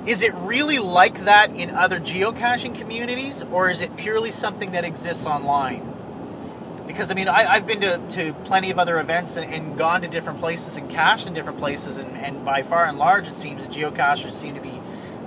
[0.09, 4.85] is it really like that in other geocaching communities, or is it purely something that
[4.85, 6.85] exists online?
[6.87, 10.01] Because I mean, I, I've been to, to plenty of other events and, and gone
[10.01, 13.41] to different places and cached in different places, and, and by far and large, it
[13.43, 14.81] seems that geocachers seem to be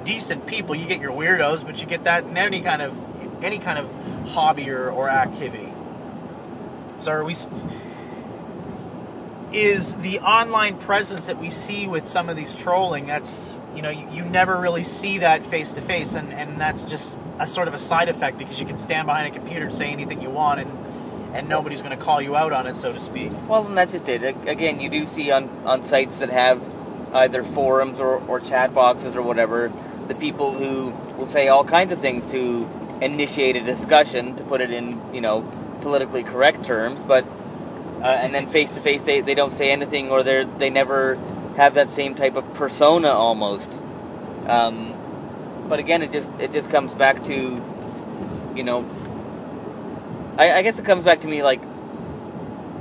[0.03, 0.73] decent people.
[0.73, 2.91] You get your weirdos, but you get that in any kind of
[3.43, 3.85] any kind of
[4.29, 5.72] hobby or, or activity.
[7.03, 7.33] So are we?
[9.53, 13.07] Is the online presence that we see with some of these trolling?
[13.07, 13.29] That's
[13.75, 17.05] you know you, you never really see that face to face, and and that's just
[17.39, 19.85] a sort of a side effect because you can stand behind a computer and say
[19.85, 23.05] anything you want, and and nobody's going to call you out on it, so to
[23.09, 23.31] speak.
[23.49, 24.21] Well, and that's just it.
[24.47, 26.61] Again, you do see on, on sites that have
[27.13, 29.73] either forums or, or chat boxes or whatever,
[30.07, 32.69] the people who will say all kinds of things to
[33.01, 35.41] initiate a discussion, to put it in, you know,
[35.83, 37.23] politically correct terms, but,
[38.01, 41.15] uh, and then face to face they they don't say anything or they're, they never
[41.57, 43.69] have that same type of persona almost.
[44.49, 47.35] Um, but again, it just, it just comes back to,
[48.55, 48.81] you know,
[50.37, 51.61] I, I guess it comes back to me like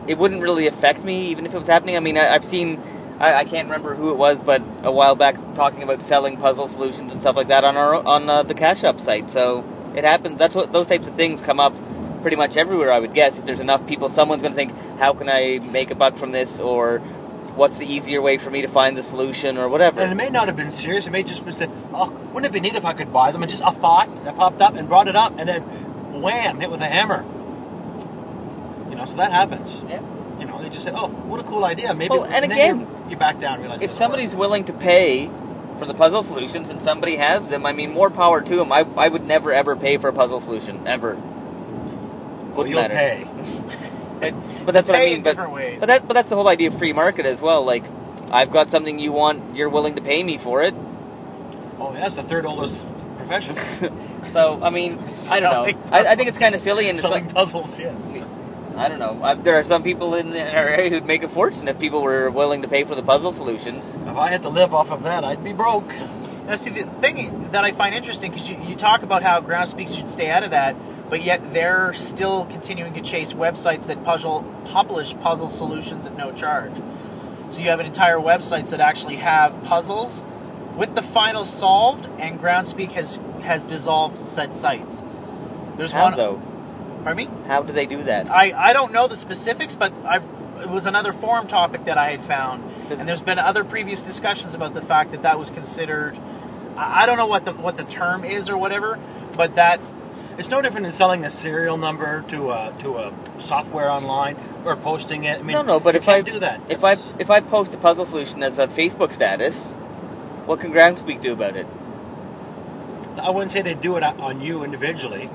[0.09, 1.97] it wouldn't really affect me even if it was happening.
[1.97, 2.81] I mean, I, I've seen
[3.23, 7.13] I, can't remember who it was, but a while back talking about selling puzzle solutions
[7.13, 9.31] and stuff like that on our on uh, the Cache Up site.
[9.31, 9.63] So
[9.95, 10.39] it happens.
[10.41, 11.73] That's what those types of things come up
[12.23, 12.93] pretty much everywhere.
[12.93, 15.91] I would guess if there's enough people, someone's going to think, how can I make
[15.91, 17.01] a buck from this, or
[17.57, 20.01] what's the easier way for me to find the solution, or whatever.
[20.01, 21.07] And it may not have been serious.
[21.07, 23.43] It may just been said, "Oh, wouldn't it be neat if I could buy them?"
[23.43, 26.71] And just a thought that popped up and brought it up, and then wham, hit
[26.71, 27.23] with a hammer.
[28.89, 29.69] You know, so that happens.
[29.89, 30.01] Yeah.
[30.39, 32.11] You know, they just said, "Oh, what a cool idea." Maybe.
[32.11, 35.29] Well, and then again, you, back down, and realize if somebody's willing to pay
[35.79, 38.73] for the puzzle solutions and somebody has them, I mean, more power to them.
[38.73, 41.21] I, I would never ever pay for a puzzle solution ever.
[42.57, 42.95] Well, you'll matter.
[42.95, 43.89] pay.
[44.23, 45.25] But, but that's what I mean.
[45.25, 45.79] But, ways.
[45.81, 47.67] but that but that's the whole idea of free market as well.
[47.67, 47.83] Like,
[48.31, 50.75] I've got something you want, you're willing to pay me for it.
[50.75, 52.79] Oh, that's the third oldest
[53.19, 53.59] profession.
[54.33, 54.95] so I mean,
[55.27, 55.67] I don't know.
[55.91, 57.99] I, I think it's kind of silly and it's Selling like, puzzles, yes.
[58.77, 59.21] I don't know.
[59.23, 62.03] I, there are some people in, in our area who'd make a fortune if people
[62.03, 63.85] were willing to pay for the puzzle solutions.
[64.07, 65.89] If I had to live off of that, I'd be broke.
[65.89, 69.95] Now, see, the thing that I find interesting, because you, you talk about how Groundspeak's
[69.95, 70.75] should stay out of that,
[71.13, 74.41] but yet they're still continuing to chase websites that puzzle,
[74.73, 76.73] publish puzzle solutions at no charge.
[77.53, 80.09] So you have an entire websites that actually have puzzles
[80.81, 84.89] with the final solved, and Groundspeak has has dissolved said sites.
[85.77, 86.17] There's How one.
[86.17, 86.41] though?
[87.05, 87.47] Pardon me.
[87.47, 88.31] How do they do that?
[88.31, 90.25] I, I don't know the specifics, but I've,
[90.65, 94.55] it was another forum topic that I had found, and there's been other previous discussions
[94.55, 96.15] about the fact that that was considered.
[96.17, 98.97] I I don't know what the what the term is or whatever,
[99.37, 99.79] but that
[100.39, 104.77] It's no different than selling a serial number to a to a software online or
[104.77, 105.41] posting it.
[105.41, 105.81] I mean, no, no.
[105.81, 106.61] But you if I do that.
[106.71, 109.55] if I if I post a puzzle solution as a Facebook status,
[110.47, 111.67] what can Groundspeak do about it?
[113.21, 115.29] I wouldn't say they do it on you individually.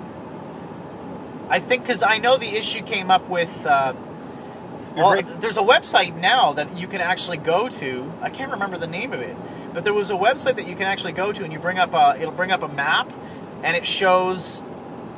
[1.49, 3.49] I think because I know the issue came up with.
[3.63, 3.93] Uh,
[4.97, 8.11] well, there's a website now that you can actually go to.
[8.19, 9.37] I can't remember the name of it,
[9.71, 11.93] but there was a website that you can actually go to, and you bring up
[11.93, 12.19] a.
[12.19, 13.07] It'll bring up a map,
[13.63, 14.41] and it shows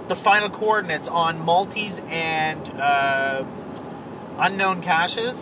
[0.10, 3.44] the final coordinates on multis and uh,
[4.40, 5.38] unknown caches,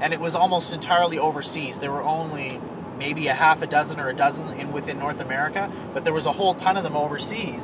[0.00, 1.76] and it was almost entirely overseas.
[1.80, 2.58] There were only
[2.96, 6.24] maybe a half a dozen or a dozen in within North America, but there was
[6.24, 7.60] a whole ton of them overseas.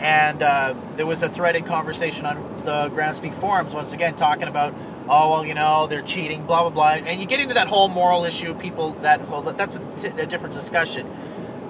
[0.00, 4.72] And uh, there was a threaded conversation on the Groundspeak forums once again talking about,
[5.08, 7.88] oh well, you know, they're cheating, blah blah blah, and you get into that whole
[7.88, 8.54] moral issue.
[8.60, 11.06] People that whole that's a, t- a different discussion.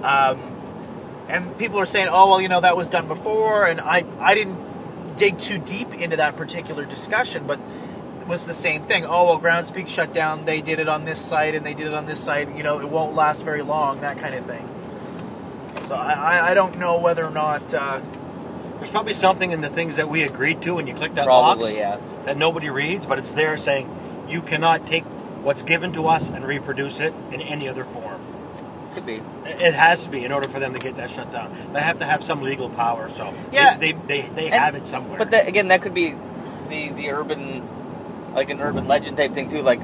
[0.03, 0.46] Um,
[1.29, 4.33] and people are saying, oh well, you know, that was done before, and I I
[4.35, 7.59] didn't dig too deep into that particular discussion, but
[8.21, 9.05] it was the same thing.
[9.07, 10.45] Oh well, Groundspeak shut down.
[10.45, 12.53] They did it on this site, and they did it on this site.
[12.55, 14.01] You know, it won't last very long.
[14.01, 14.65] That kind of thing.
[15.87, 17.61] So I, I- I don't know whether or not.
[17.73, 17.99] Uh,
[18.79, 21.75] There's probably something in the things that we agreed to when you click that Probably,
[21.79, 22.25] box yeah.
[22.25, 23.87] that nobody reads, but it's there saying
[24.29, 25.03] you cannot take
[25.43, 28.16] what's given to us and reproduce it in any other form.
[28.97, 29.21] Could be.
[29.45, 31.53] It has to be in order for them to get that shut down.
[31.71, 33.77] They have to have some legal power, so Yeah.
[33.77, 35.19] they they, they, they have it somewhere.
[35.19, 36.11] But that, again, that could be
[36.67, 37.61] the the urban,
[38.33, 39.59] like an urban legend type thing too.
[39.61, 39.77] Like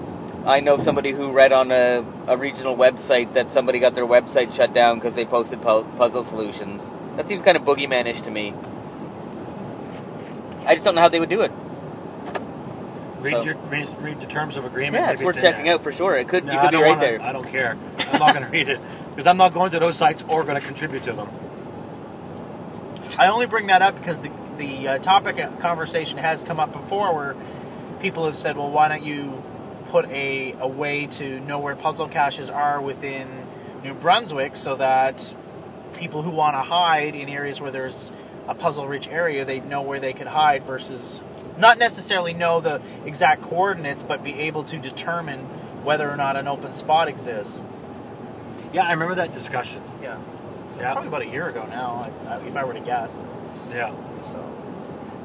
[0.47, 4.55] I know somebody who read on a, a regional website that somebody got their website
[4.57, 6.81] shut down because they posted pu- puzzle solutions.
[7.15, 8.49] That seems kind of boogeymanish to me.
[10.65, 11.51] I just don't know how they would do it.
[13.21, 15.03] read so- your read, read the terms of agreement.
[15.05, 15.75] Yeah, it's worth in checking there.
[15.75, 16.17] out for sure.
[16.17, 17.21] It could No, you could be right wanna- there.
[17.21, 17.77] I don't care.
[17.99, 18.79] I'm not going to read it
[19.15, 21.29] because I'm not going to those sites or going to contribute to them.
[23.17, 26.71] I only bring that up because the the uh, topic of conversation has come up
[26.73, 27.33] before where
[28.01, 29.33] people have said, well, why don't you
[29.91, 33.47] put a, a way to know where puzzle caches are within
[33.83, 35.15] New Brunswick so that
[35.97, 38.11] people who want to hide in areas where there's
[38.47, 41.19] a puzzle rich area, they know where they could hide versus
[41.57, 46.47] not necessarily know the exact coordinates, but be able to determine whether or not an
[46.47, 47.59] open spot exists.
[48.73, 49.81] Yeah, I remember that discussion.
[50.01, 50.19] Yeah.
[50.77, 52.09] Yeah, Probably about a year ago now,
[52.43, 53.09] if I were to guess.
[53.69, 53.93] yeah.
[54.33, 54.39] So.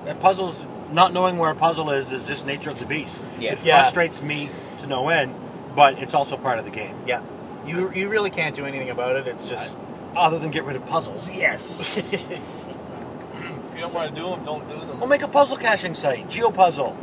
[0.07, 0.55] And puzzles,
[0.93, 3.17] not knowing where a puzzle is, is just nature of the beast.
[3.39, 3.53] Yeah.
[3.53, 3.85] It Yeah.
[3.91, 4.51] frustrates me
[4.83, 5.35] to no end,
[5.75, 6.95] but it's also part of the game.
[7.07, 7.23] Yeah.
[7.67, 9.27] You you really can't do anything about it.
[9.27, 9.75] It's just
[10.17, 11.61] Other than get rid of puzzles, yes.
[13.39, 14.99] If you don't want to do them, don't do them.
[14.99, 16.97] We'll make a puzzle caching site, GeoPuzzle.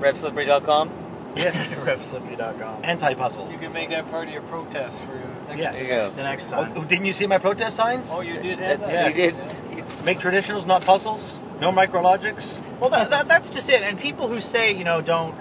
[0.00, 0.90] RevSlippery.com.
[1.36, 1.54] Yes.
[1.88, 2.84] repslippy.com.
[2.84, 3.50] Anti-puzzles.
[3.52, 5.72] You can make that part of your protest for your next Yes.
[5.74, 6.12] There you go.
[6.16, 6.72] The next Oh, time.
[6.76, 8.06] Oh, didn't you see my protest signs?
[8.10, 8.92] Oh, you did have that?
[8.92, 9.14] Yes.
[9.16, 10.04] You did.
[10.04, 11.22] Make traditionals, not puzzles.
[11.60, 12.42] No micrologics.
[12.80, 13.82] Well, that, that, that's just it.
[13.82, 15.34] And people who say, you know, don't.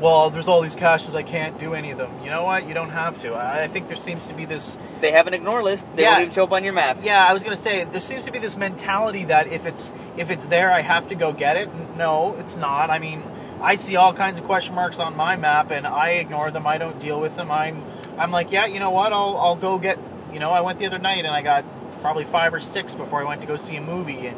[0.00, 1.14] Well, there's all these caches.
[1.14, 2.22] I can't do any of them.
[2.22, 2.66] You know what?
[2.68, 3.30] You don't have to.
[3.32, 4.76] I, I think there seems to be this.
[5.00, 5.84] They have an ignore list.
[5.96, 6.10] They Yeah.
[6.12, 6.98] won't even show up on your map.
[7.00, 10.28] Yeah, I was gonna say there seems to be this mentality that if it's if
[10.28, 11.70] it's there, I have to go get it.
[11.96, 12.90] No, it's not.
[12.90, 13.22] I mean,
[13.60, 16.66] I see all kinds of question marks on my map, and I ignore them.
[16.66, 17.50] I don't deal with them.
[17.50, 17.82] I'm
[18.18, 19.12] I'm like, yeah, you know what?
[19.12, 19.98] I'll I'll go get.
[20.32, 21.64] You know, I went the other night and I got
[22.00, 24.36] probably five or six before I went to go see a movie, and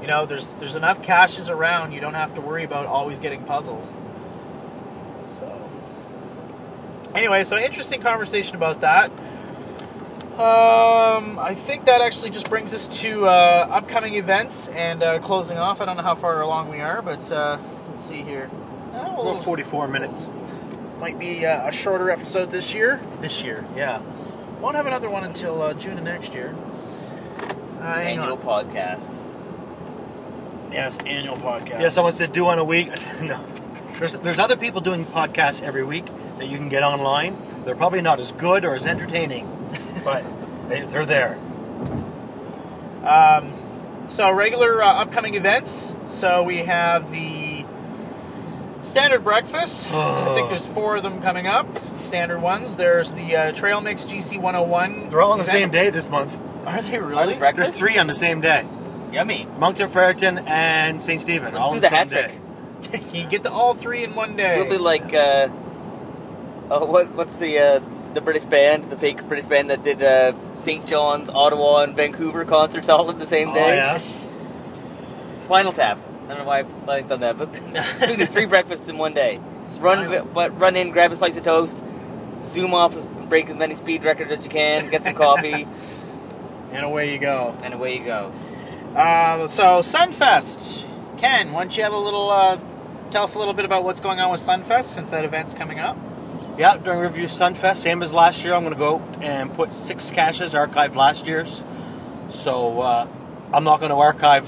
[0.00, 1.92] you know, there's there's enough caches around.
[1.92, 3.84] You don't have to worry about always getting puzzles.
[5.38, 5.46] So,
[7.14, 9.10] anyway, so interesting conversation about that.
[10.36, 15.56] Um, I think that actually just brings us to uh, upcoming events and uh, closing
[15.56, 15.80] off.
[15.80, 17.56] I don't know how far along we are, but uh,
[17.88, 18.50] let's see here.
[18.92, 20.12] Oh, About 44 minutes
[21.00, 23.00] might be uh, a shorter episode this year.
[23.22, 23.64] this year.
[23.74, 24.00] Yeah.
[24.60, 26.52] Won't have another one until uh, June of next year.
[27.80, 28.44] Uh, Annual on.
[28.44, 29.04] podcast.
[30.72, 31.80] Yes, annual podcast.
[31.80, 32.88] Yeah, someone said do one a week.
[33.22, 33.40] No.
[33.98, 36.04] There's, there's other people doing podcasts every week
[36.38, 37.64] that you can get online.
[37.64, 39.46] They're probably not as good or as entertaining,
[40.06, 40.22] but
[40.70, 41.34] they, they're there.
[43.02, 45.68] Um, so regular uh, upcoming events.
[46.22, 47.66] So we have the
[48.90, 49.74] standard breakfast.
[49.90, 51.66] I think there's four of them coming up.
[52.08, 52.76] Standard ones.
[52.78, 55.10] There's the uh, Trail Mix GC 101.
[55.10, 55.58] They're all on the event.
[55.58, 56.30] same day this month.
[56.66, 57.34] Are they Are really?
[57.34, 57.72] they breakfast?
[57.74, 58.62] There's three on the same day.
[59.12, 59.44] Yummy.
[59.58, 61.22] Moncton, Fredericton, and St.
[61.22, 61.52] Stephen.
[61.54, 63.12] Let's all do on the the hat same trick.
[63.12, 63.18] day.
[63.22, 64.56] you get to all three in one day.
[64.56, 65.48] We'll be like, uh,
[66.70, 70.32] oh, what, what's the uh, the British band, the fake British band that did uh,
[70.64, 70.88] St.
[70.88, 73.60] John's, Ottawa, and Vancouver concerts all in the same day.
[73.60, 73.76] Oh, day?
[73.76, 75.44] yeah.
[75.44, 75.98] Spinal Tap.
[75.98, 77.52] I don't know why I've why done that, but
[78.08, 79.38] we do three breakfasts in one day.
[79.78, 81.76] Run, but run in, grab a slice of toast,
[82.54, 82.96] zoom off,
[83.28, 85.52] break as many speed records as you can, get some coffee,
[86.72, 87.54] and away you go.
[87.62, 88.32] and away you go.
[88.96, 92.56] Uh, so Sunfest, Ken, why don't you have a little uh,
[93.12, 95.78] tell us a little bit about what's going on with Sunfest since that event's coming
[95.78, 95.96] up?
[96.58, 100.10] Yeah, during Riverview Sunfest, same as last year, I'm going to go and put six
[100.14, 101.48] caches archived last year's.
[102.44, 103.04] So uh,
[103.52, 104.44] I'm not going to archive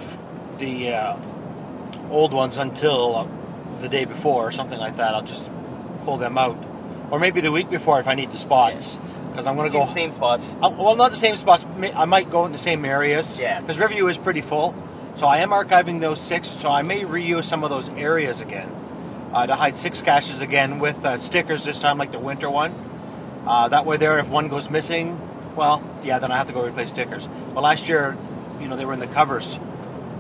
[0.59, 5.13] the uh, old ones until uh, the day before or something like that.
[5.13, 5.45] I'll just
[6.07, 6.57] pull them out,
[7.13, 8.89] or maybe the week before if I need the spots,
[9.29, 9.85] because I'm going to go.
[9.85, 10.45] the same spots.
[10.63, 11.63] Uh, well, not the same spots.
[11.95, 13.27] I might go in the same areas.
[13.39, 13.61] Yeah.
[13.61, 14.73] Because Riverview is pretty full.
[15.21, 16.49] So I am archiving those six.
[16.63, 18.78] So I may reuse some of those areas again
[19.33, 22.73] uh, to hide six caches again with uh, stickers this time, like the winter one.
[23.47, 25.19] Uh, that way, there, if one goes missing,
[25.57, 27.27] well, yeah, then I have to go replace stickers.
[27.55, 28.17] But last year,
[28.61, 29.45] you know, they were in the covers,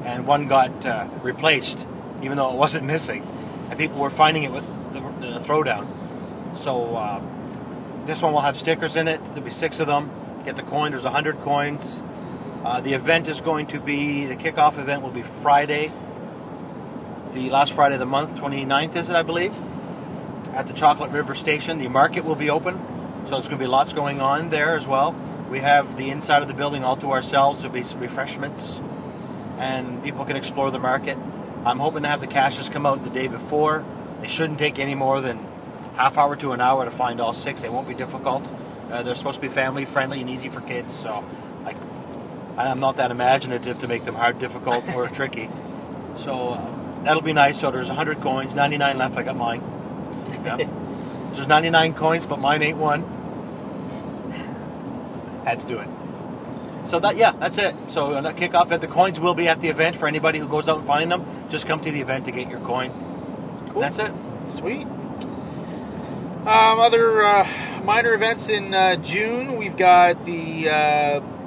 [0.04, 1.78] and one got uh, replaced,
[2.22, 6.64] even though it wasn't missing, and people were finding it with the, the throwdown.
[6.64, 6.94] So.
[6.94, 7.34] Uh,
[8.08, 9.20] this one will have stickers in it.
[9.20, 10.08] There'll be six of them.
[10.46, 10.92] Get the coin.
[10.92, 11.80] There's a hundred coins.
[12.64, 15.92] Uh, the event is going to be the kickoff event will be Friday,
[17.34, 19.52] the last Friday of the month, 29th is it, I believe,
[20.54, 21.78] at the Chocolate River Station.
[21.78, 22.74] The market will be open,
[23.24, 25.12] so there's going to be lots going on there as well.
[25.50, 27.60] We have the inside of the building all to ourselves.
[27.60, 28.60] There'll be some refreshments,
[29.58, 31.16] and people can explore the market.
[31.16, 33.84] I'm hoping to have the caches come out the day before.
[34.20, 35.38] They shouldn't take any more than
[35.96, 37.60] half hour to an hour to find all six.
[37.60, 38.44] They won't be difficult.
[38.44, 41.74] Uh, they're supposed to be family friendly and easy for kids, so I,
[42.56, 45.48] I'm not that imaginative to make them hard, difficult, or tricky.
[46.24, 47.60] So uh, that'll be nice.
[47.60, 49.16] So there's 100 coins, 99 left.
[49.16, 49.60] I got mine.
[50.44, 50.56] Yeah.
[51.34, 53.02] there's 99 coins, but mine ain't one.
[55.44, 55.88] Had to do it.
[56.90, 57.74] So that yeah, that's it.
[57.92, 60.68] So that kickoff at the coins will be at the event for anybody who goes
[60.68, 61.48] out and finding them.
[61.50, 62.90] Just come to the event to get your coin.
[63.72, 63.82] Cool.
[63.82, 64.12] That's it.
[64.58, 64.86] Sweet.
[66.48, 71.37] Um, other uh, minor events in uh, June, we've got the uh,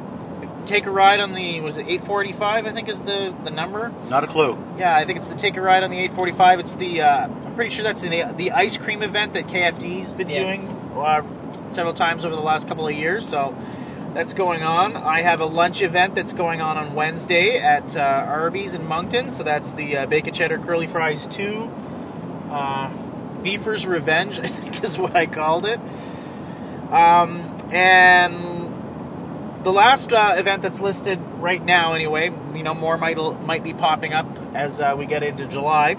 [0.68, 2.66] take a ride on the was it 845?
[2.66, 3.90] I think is the the number.
[4.10, 4.58] Not a clue.
[4.78, 6.60] Yeah, I think it's the take a ride on the 845.
[6.60, 10.30] It's the uh, I'm pretty sure that's the the ice cream event that KFD's been
[10.30, 10.42] Yes.
[10.46, 11.22] doing uh,
[11.76, 13.26] several times over the last couple of years.
[13.32, 13.56] So
[14.14, 14.98] that's going on.
[14.98, 19.36] I have a lunch event that's going on on Wednesday at uh, Arby's in Moncton.
[19.38, 21.70] So that's the uh, bacon cheddar curly fries two.
[22.52, 25.80] Uh, Beefer's Revenge, I think is what I called it.
[26.92, 28.51] Um, and
[29.64, 33.74] the last uh, event that's listed right now, anyway, you know, more might might be
[33.74, 35.96] popping up as uh, we get into July.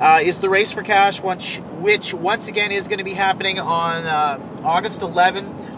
[0.00, 1.42] Uh, is the race for cache, which,
[1.82, 5.68] which once again is going to be happening on uh, August 11th.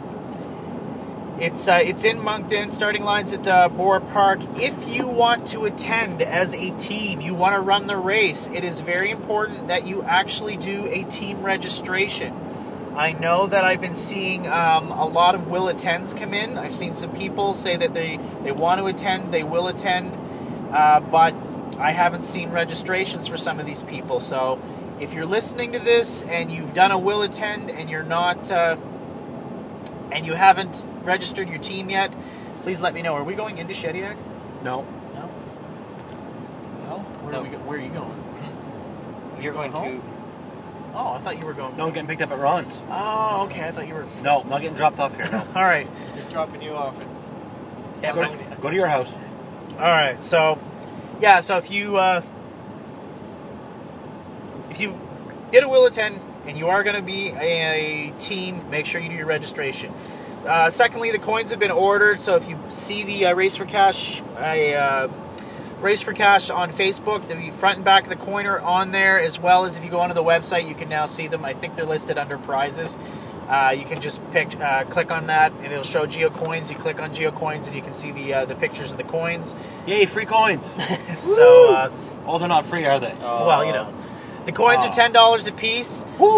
[1.41, 2.77] It's uh, it's in Moncton.
[2.77, 4.41] Starting lines at uh, Bore Park.
[4.61, 8.37] If you want to attend as a team, you want to run the race.
[8.53, 12.50] It is very important that you actually do a team registration.
[12.97, 16.59] I know that I've been seeing um, a lot of will attends come in.
[16.59, 20.13] I've seen some people say that they, they want to attend, they will attend,
[20.75, 21.33] uh, but
[21.79, 24.19] I haven't seen registrations for some of these people.
[24.19, 24.59] So
[24.99, 28.75] if you're listening to this and you've done a will attend and you're not uh,
[30.13, 30.75] and you haven't
[31.07, 32.11] registered your team yet,
[32.65, 33.15] please let me know.
[33.15, 34.17] Are we going into Shediac?
[34.65, 34.83] No.
[35.15, 35.31] No.
[36.85, 36.99] No.
[37.23, 37.39] Where, No.
[37.39, 38.21] Are, we, where are you going?
[39.41, 40.03] You're going home?
[40.03, 40.10] to.
[40.93, 41.77] Oh, I thought you were going.
[41.77, 42.73] No, I'm getting picked up at Ron's.
[42.91, 43.63] Oh, okay.
[43.63, 44.05] I thought you were.
[44.23, 45.29] No, not getting dropped off here.
[45.31, 45.39] No.
[45.55, 45.87] All right.
[46.17, 49.09] Just dropping you off at Yeah, go, but- go to your house.
[49.73, 50.19] All right.
[50.31, 50.59] So
[51.21, 52.23] yeah, so if you uh,
[54.71, 54.95] if you
[55.53, 56.17] get a will attend
[56.47, 59.91] and you are going to be a, a team, make sure you do your registration.
[59.93, 62.57] Uh, secondly, the coins have been ordered, so if you
[62.89, 65.30] see the uh, Race for Cache, a uh,
[65.83, 69.19] Race for Cache on Facebook, the front and back of the coin are on there,
[69.19, 71.43] as well as if you go onto the website, you can now see them.
[71.43, 72.93] I think they're listed under prizes.
[73.49, 76.69] Uh, you can just pick, uh, click on that, and it'll show Geo Coins.
[76.69, 79.09] You click on Geo Coins, and you can see the uh, the pictures of the
[79.09, 79.49] coins.
[79.89, 80.61] Yay, free coins.
[81.25, 83.17] so, uh, oh, they're not free, are they?
[83.17, 83.89] well, you know,
[84.45, 85.89] the coins are ten dollars a piece.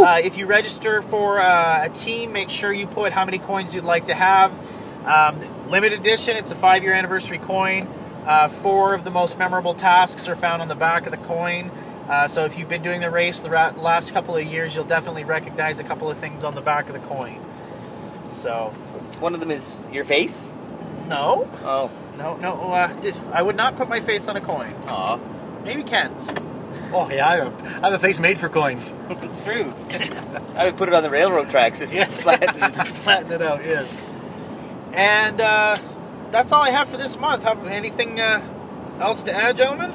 [0.07, 3.74] Uh, if you register for uh, a team, make sure you put how many coins
[3.74, 4.55] you'd like to have.
[5.03, 7.90] Um, limited edition, it's a five-year anniversary coin.
[8.27, 11.68] Uh, four of the most memorable tasks are found on the back of the coin.
[12.09, 14.87] Uh, so if you've been doing the race the ra- last couple of years, you'll
[14.87, 17.41] definitely recognize a couple of things on the back of the coin.
[18.43, 18.70] So,
[19.20, 19.62] One of them is
[19.93, 20.35] your face.
[21.09, 22.73] no, Oh, no, no.
[22.73, 22.95] Uh,
[23.33, 24.73] I would not put my face on a coin.
[24.87, 25.16] aw,
[25.64, 26.23] Maybe Ken's.
[26.95, 27.53] Oh, yeah, I have,
[27.85, 28.83] I have a face made for coins.
[29.11, 29.70] it's true.
[30.59, 31.77] I would put it on the railroad tracks.
[31.81, 32.59] It's flattened.
[33.05, 33.87] Flatten it out, yes.
[34.95, 35.77] And uh,
[36.33, 37.43] that's all I have for this month.
[37.45, 39.91] Have anything uh, else to add, gentlemen?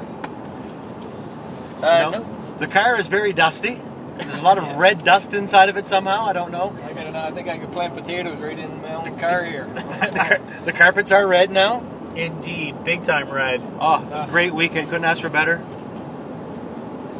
[1.82, 2.10] Uh, No.
[2.10, 2.58] no.
[2.60, 3.76] The car is very dusty.
[4.18, 6.26] There's a lot of red dust inside of it somehow.
[6.26, 6.74] I don't know.
[6.82, 9.66] I got I think I could plant potatoes right in my own car here.
[9.74, 11.86] the, car- the carpets are red now.
[12.16, 13.60] Indeed, big time red.
[13.78, 14.88] Oh, great weekend.
[14.90, 15.58] Couldn't ask for better.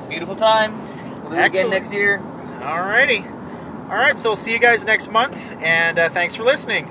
[0.08, 1.22] Beautiful time.
[1.22, 2.18] We'll do it again next year.
[2.18, 3.22] Alrighty.
[3.88, 6.86] Alright, so we'll see you guys next month, and uh, thanks for listening.